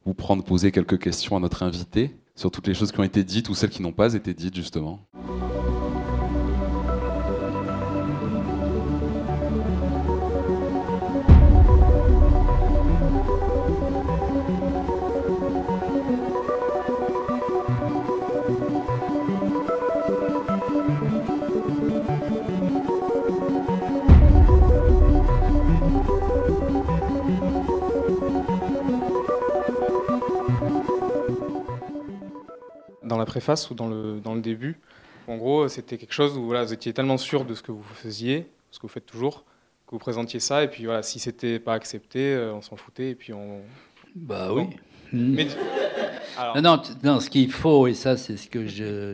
[0.04, 3.24] vous prendre, poser quelques questions à notre invité sur toutes les choses qui ont été
[3.24, 5.00] dites ou celles qui n'ont pas été dites justement.
[33.32, 34.78] Préface ou dans le, dans le début.
[35.26, 37.82] En gros, c'était quelque chose où voilà, vous étiez tellement sûr de ce que vous
[37.82, 39.44] faisiez, ce que vous faites toujours,
[39.86, 43.10] que vous présentiez ça, et puis voilà, si c'était pas accepté, euh, on s'en foutait,
[43.10, 43.62] et puis on.
[44.14, 44.64] Bah oui.
[45.12, 45.46] Mais,
[46.54, 48.66] non, non, non, ce qu'il faut, et ça c'est ce que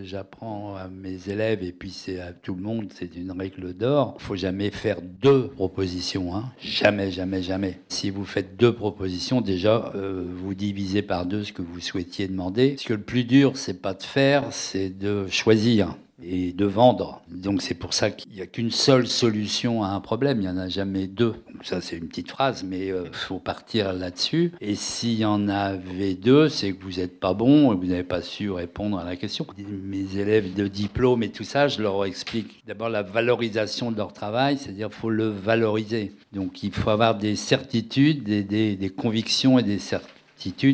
[0.05, 4.17] j'apprends à mes élèves, et puis c'est à tout le monde, c'est une règle d'or,
[4.19, 6.35] il faut jamais faire deux propositions.
[6.35, 6.53] Hein.
[6.61, 7.81] Jamais, jamais, jamais.
[7.89, 12.29] Si vous faites deux propositions, déjà, euh, vous divisez par deux ce que vous souhaitiez
[12.29, 12.71] demander.
[12.71, 17.23] Parce que le plus dur, c'est pas de faire, c'est de choisir et de vendre.
[17.31, 20.49] Donc c'est pour ça qu'il n'y a qu'une seule solution à un problème, il n'y
[20.49, 21.35] en a jamais deux.
[21.62, 24.53] Ça c'est une petite phrase, mais il euh, faut partir là-dessus.
[24.61, 28.05] Et s'il y en avait deux, c'est que vous n'êtes pas bon et vous n'avez
[28.05, 29.47] pas su répondre à la question.
[29.57, 34.12] Mes élèves de diplôme et tout ça, je leur explique d'abord la valorisation de leur
[34.12, 36.12] travail, c'est-à-dire faut le valoriser.
[36.33, 40.18] Donc il faut avoir des certitudes, des, des, des convictions et des certitudes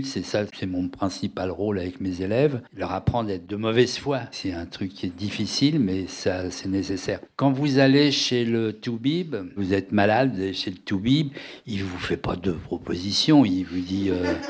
[0.05, 2.61] c'est ça, c'est mon principal rôle avec mes élèves.
[2.77, 6.51] Leur apprendre à être de mauvaise foi, c'est un truc qui est difficile, mais ça,
[6.51, 7.21] c'est nécessaire.
[7.37, 11.29] Quand vous allez chez le Toubib, vous êtes malade, vous allez chez le Toubib,
[11.67, 14.11] il vous fait pas de propositions, il vous dit.
[14.11, 14.35] Euh,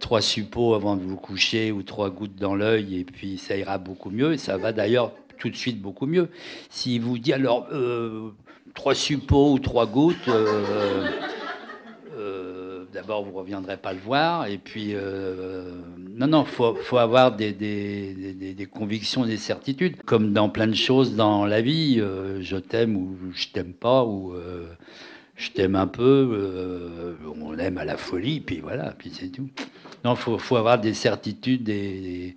[0.00, 3.78] trois suppos avant de vous coucher ou trois gouttes dans l'œil et puis ça ira
[3.78, 6.30] beaucoup mieux et ça va d'ailleurs tout de suite beaucoup mieux.
[6.70, 8.30] S'il vous dit alors euh,
[8.74, 11.06] trois suppos ou trois gouttes, euh,
[13.00, 14.46] d'abord, vous ne reviendrez pas le voir.
[14.46, 19.96] Et puis, euh, non, non, il faut, avoir des, des, des, des, convictions, des certitudes.
[20.04, 24.04] Comme dans plein de choses dans la vie, euh, je t'aime ou je t'aime pas,
[24.04, 24.66] ou euh,
[25.34, 29.48] je t'aime un peu, on l'aime à la folie, puis voilà, puis c'est tout.
[30.04, 32.34] Non, il faut, faut, avoir des certitudes, des,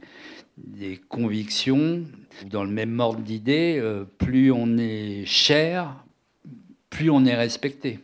[0.58, 2.04] des convictions.
[2.50, 3.84] Dans le même ordre d'idées,
[4.18, 5.94] plus on est cher,
[6.90, 8.00] plus on est respecté.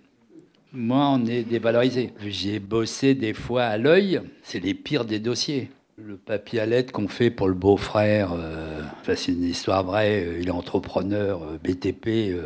[0.72, 2.13] Moi, on est dévalorisé.
[2.28, 5.72] J'ai bossé des fois à l'œil, c'est les pires des dossiers.
[5.97, 8.84] Le papier à lettres qu'on fait pour le beau-frère, euh,
[9.15, 12.39] c'est une histoire vraie, euh, il est entrepreneur, euh, BTP,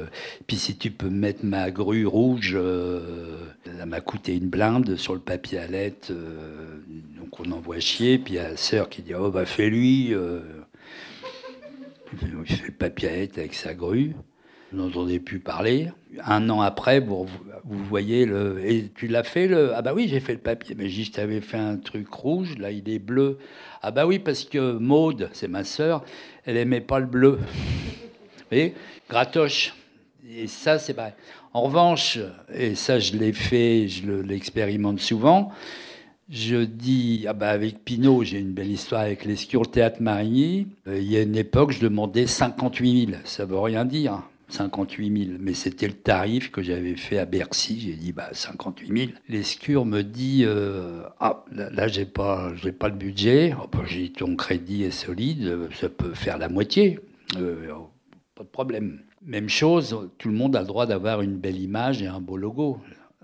[0.48, 2.58] puis si tu peux mettre ma grue rouge,
[3.78, 6.12] ça m'a coûté une blinde sur le papier à lettres,
[7.20, 10.16] donc on envoie chier, puis il y a la sœur qui dit, oh bah fais-lui,
[12.14, 14.16] il fait le papier à lettres avec sa grue
[14.74, 15.90] n'entendez plus parler.
[16.26, 17.28] Un an après, vous,
[17.64, 18.62] voyez le.
[18.66, 19.74] Et tu l'as fait le.
[19.76, 20.76] Ah bah oui, j'ai fait le papier.
[20.78, 23.38] Mais je t'avais fait un truc rouge, là il est bleu.
[23.82, 26.04] Ah bah oui, parce que Maude, c'est ma sœur,
[26.46, 27.40] elle aimait pas le bleu.
[27.40, 28.74] Vous voyez
[29.10, 29.74] Gratoche.
[30.36, 31.16] Et ça, c'est vrai.
[31.54, 32.18] En revanche,
[32.54, 35.52] et ça je l'ai fait, je l'expérimente souvent,
[36.30, 40.68] je dis, ah bah avec Pinot, j'ai une belle histoire avec les le Théâtre Marigny.
[40.88, 43.22] Euh, il y a une époque, je demandais 58 000.
[43.24, 44.24] Ça veut rien dire.
[44.54, 45.38] 58 000.
[45.40, 47.80] Mais c'était le tarif que j'avais fait à Bercy.
[47.80, 49.12] J'ai dit, bah, 58 000.
[49.30, 53.56] L'escure me dit, euh, ah, là, j'ai pas, j'ai pas le budget.
[53.62, 57.00] Oh, bah, j'ai ton crédit est solide, ça peut faire la moitié.
[57.38, 57.72] Euh,
[58.36, 59.02] pas de problème.
[59.26, 62.38] Même chose, tout le monde a le droit d'avoir une belle image et un beau
[62.38, 62.80] logo.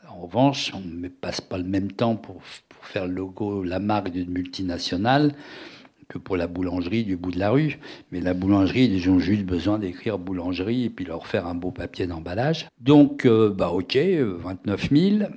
[0.08, 3.80] En revanche, on ne passe pas le même temps pour, pour faire le logo, la
[3.80, 5.34] marque d'une multinationale
[6.10, 7.78] que pour la boulangerie du bout de la rue.
[8.12, 11.70] Mais la boulangerie, ils ont juste besoin d'écrire boulangerie et puis leur faire un beau
[11.70, 12.68] papier d'emballage.
[12.82, 15.30] Donc, euh, bah ok, 29 000.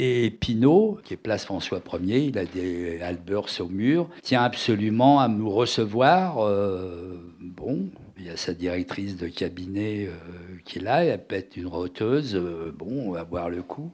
[0.00, 5.20] Et Pinault, qui est place François 1er, il a des Albers au mur, tient absolument
[5.20, 6.38] à nous recevoir.
[6.38, 7.88] Euh, bon,
[8.18, 12.40] il y a sa directrice de cabinet euh, qui est là, elle pète une roteuse.
[12.76, 13.92] bon, on va voir le coup.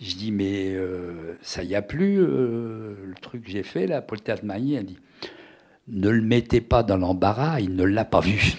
[0.00, 0.76] Je dis, mais
[1.42, 4.98] ça y a plus, le truc que j'ai fait là, pour le théâtre Elle dit,
[5.90, 8.54] ne le mettez pas dans l'embarras, il ne l'a pas vu.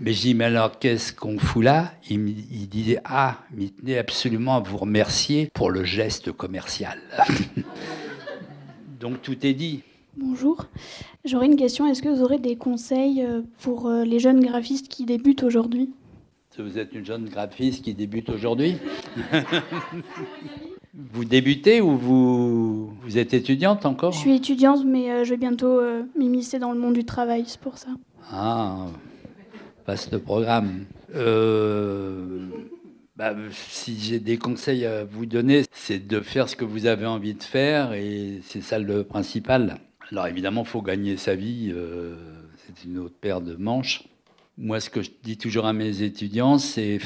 [0.00, 1.92] Mais je dis, mais alors qu'est-ce qu'on fout là?
[2.08, 6.98] Il, disait, ah, mais il tenait absolument à vous remercier pour le geste commercial.
[9.00, 9.82] Donc tout est dit.
[10.16, 10.66] Bonjour.
[11.24, 11.86] J'aurais une question.
[11.86, 15.90] Est-ce que vous aurez des conseils euh, pour euh, les jeunes graphistes qui débutent aujourd'hui?
[16.58, 18.76] Vous êtes une jeune graphiste qui débute aujourd'hui?
[20.94, 25.36] Vous débutez ou vous, vous êtes étudiante encore Je suis étudiante, mais euh, je vais
[25.36, 27.90] bientôt euh, m'immiscer dans le monde du travail, c'est pour ça.
[28.32, 28.86] Ah,
[29.86, 30.86] vaste programme.
[31.14, 32.48] Euh,
[33.16, 37.06] bah, si j'ai des conseils à vous donner, c'est de faire ce que vous avez
[37.06, 39.78] envie de faire et c'est ça le principal.
[40.10, 41.72] Alors évidemment, il faut gagner sa vie,
[42.66, 44.09] c'est une autre paire de manches.
[44.58, 46.98] Moi, ce que je dis toujours à mes étudiants, c'est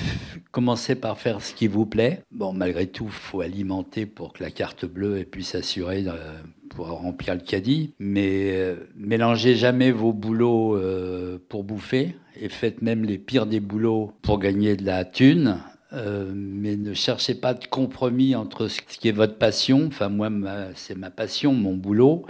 [0.50, 2.22] commencer par faire ce qui vous plaît.
[2.32, 6.34] Bon, malgré tout, il faut alimenter pour que la carte bleue puisse s'assurer euh,
[6.70, 7.94] pour remplir le caddie.
[8.00, 13.60] Mais euh, mélangez jamais vos boulots euh, pour bouffer et faites même les pires des
[13.60, 15.58] boulots pour gagner de la thune.
[15.92, 19.86] mais ne cherchez pas de compromis entre ce qui est votre passion.
[19.86, 20.28] Enfin, moi,
[20.74, 22.26] c'est ma passion, mon boulot,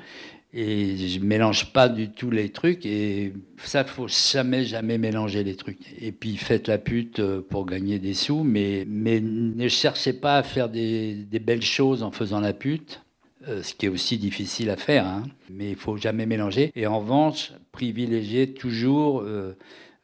[0.56, 2.86] Et je mélange pas du tout les trucs.
[2.86, 5.80] Et ça, faut jamais, jamais mélanger les trucs.
[6.00, 10.36] Et puis faites la pute euh, pour gagner des sous, mais, mais ne cherchez pas
[10.36, 13.00] à faire des, belles choses en faisant la pute.
[13.48, 15.24] Euh, ce qui est aussi difficile à faire, hein.
[15.50, 16.70] mais il faut jamais mélanger.
[16.76, 19.54] Et en revanche, privilégiez toujours euh,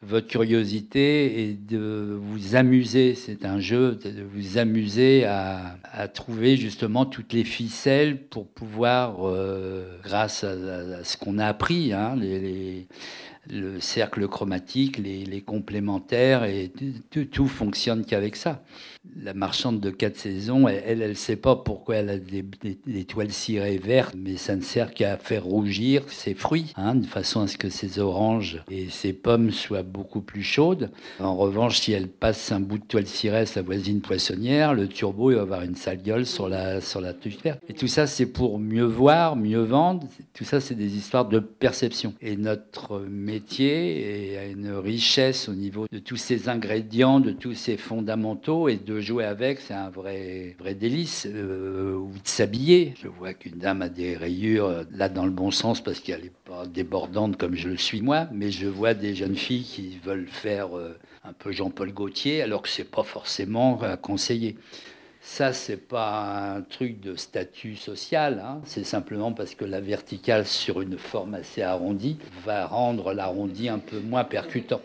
[0.01, 3.13] votre curiosité et de vous amuser.
[3.15, 5.77] C'est un jeu, de vous amuser à,
[6.13, 12.15] trouver justement toutes les ficelles pour pouvoir, euh, grâce à, ce qu'on a appris, hein,
[13.49, 16.71] le cercle chromatique, les, les complémentaires, et
[17.11, 18.63] tout, tout fonctionne qu'avec ça.
[19.19, 23.31] La marchande de quatre saisons, elle, elle ne sait pas pourquoi elle a des, toiles
[23.31, 27.47] cirées vertes, mais ça ne sert qu'à faire rougir ses fruits, hein, de façon à
[27.47, 30.91] ce que ses oranges et ses pommes soient beaucoup plus chaudes.
[31.19, 34.87] En revanche, si elle passe un bout de toile cirée à sa voisine poissonnière, le
[34.87, 37.59] turbo il va avoir une sale gueule sur la, sur la touche verte.
[37.67, 40.07] Et tout ça, c'est pour mieux voir, mieux vendre.
[40.33, 42.13] Tout ça, c'est des histoires de perception.
[42.21, 47.77] Et notre métier a une richesse au niveau de tous ces ingrédients, de tous ces
[47.77, 51.27] fondamentaux, et de jouer avec, c'est un vrai, vrai délice.
[51.29, 52.93] Euh, ou de s'habiller.
[53.01, 56.31] Je vois qu'une dame a des rayures, là dans le bon sens, parce qu'elle n'est
[56.45, 60.27] pas débordante comme je le suis moi, mais je vois des jeunes filles qui veulent
[60.27, 64.57] faire euh, un peu Jean-Paul Gaultier, alors que c'est pas forcément à conseiller.
[65.31, 68.59] Ça, c'est pas un truc de statut social, hein.
[68.65, 73.79] c'est simplement parce que la verticale sur une forme assez arrondie va rendre l'arrondi un
[73.79, 74.81] peu moins percutant.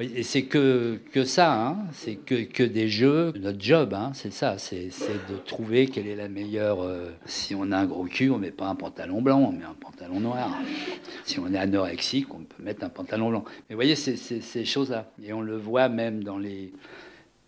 [0.00, 1.76] Et c'est que, que ça, hein.
[1.92, 3.34] c'est que, que des jeux.
[3.38, 6.82] Notre job, hein, c'est ça, c'est de trouver quelle est la meilleure.
[6.82, 9.66] Euh, si on a un gros cul, on met pas un pantalon blanc, on met
[9.66, 10.50] un pantalon noir.
[11.26, 13.44] Si on est anorexique, on peut mettre un pantalon blanc.
[13.68, 15.12] Mais vous voyez, c'est ces choses-là.
[15.22, 16.72] Et on le voit même dans les.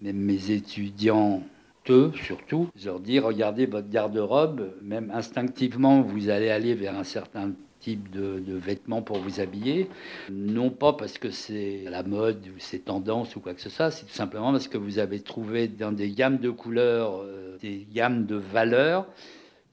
[0.02, 1.44] Même mes étudiants
[1.86, 8.10] surtout, leur dire regardez votre garde-robe, même instinctivement vous allez aller vers un certain type
[8.10, 9.88] de, vêtements pour vous habiller,
[10.30, 13.90] non pas parce que c'est la mode ou c'est tendance ou quoi que ce soit,
[13.90, 17.86] c'est tout simplement parce que vous avez trouvé dans des gammes de couleurs, euh, des
[17.92, 19.06] gammes de valeurs,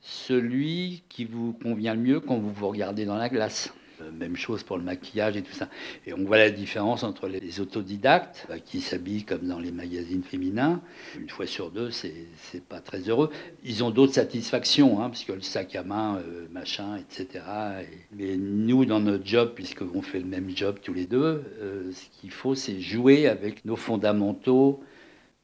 [0.01, 3.71] celui qui vous convient le mieux quand vous vous regardez dans la glace.
[4.01, 5.69] Euh, même chose pour le maquillage et tout ça.
[6.05, 10.23] Et on voit la différence entre les autodidactes bah, qui s'habillent comme dans les magazines
[10.23, 10.81] féminins.
[11.19, 13.29] Une fois sur deux, c'est pas très heureux.
[13.63, 17.43] Ils ont d'autres satisfactions, hein, parce que le sac à main, euh, machin, etc.
[17.81, 21.91] Et, mais nous, dans notre job, puisqu'on fait le même job tous les deux, euh,
[21.91, 24.83] ce qu'il faut, c'est jouer avec nos fondamentaux,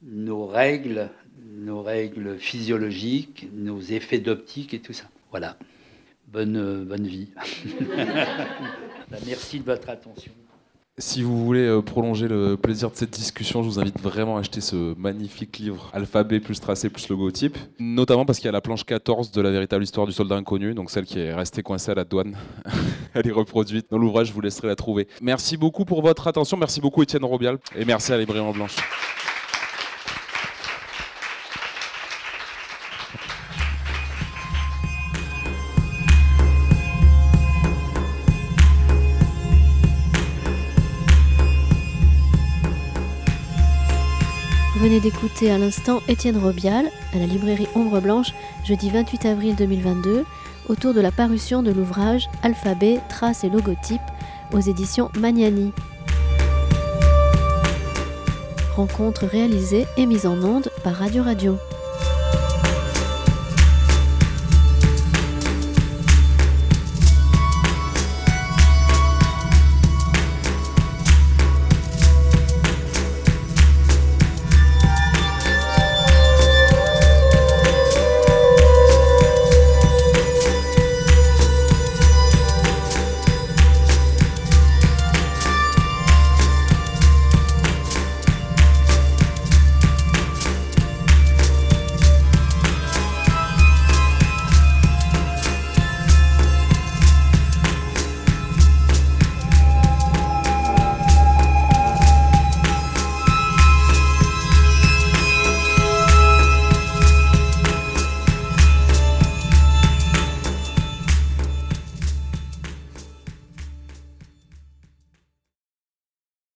[0.04, 1.10] nos règles,
[1.58, 5.06] nos règles physiologiques, nos effets d'optique et tout ça.
[5.32, 5.58] Voilà
[6.28, 7.30] bonne, euh, bonne vie.
[9.26, 10.32] Merci de votre attention.
[10.98, 14.40] Si vous voulez euh, prolonger le plaisir de cette discussion, je vous invite vraiment à
[14.40, 18.62] acheter ce magnifique livre Alphabet plus tracé plus logotype, notamment parce qu'il y a la
[18.62, 21.92] planche 14 de la véritable histoire du soldat inconnu, donc celle qui est restée coincée
[21.92, 22.38] à la douane.
[23.14, 25.10] Elle est reproduite dans l'ouvrage, je vous laisserai la trouver.
[25.22, 28.78] Merci beaucoup pour votre attention, merci beaucoup Étienne Robial, et merci à Librairie en Blanche.
[45.00, 48.34] D'écouter à l'instant Étienne Robial à la librairie Ombre Blanche,
[48.64, 50.26] jeudi 28 avril 2022,
[50.70, 54.00] autour de la parution de l'ouvrage Alphabet, traces et logotypes
[54.54, 55.72] aux éditions Magnani.
[58.76, 61.58] Rencontre réalisée et mise en onde par Radio Radio.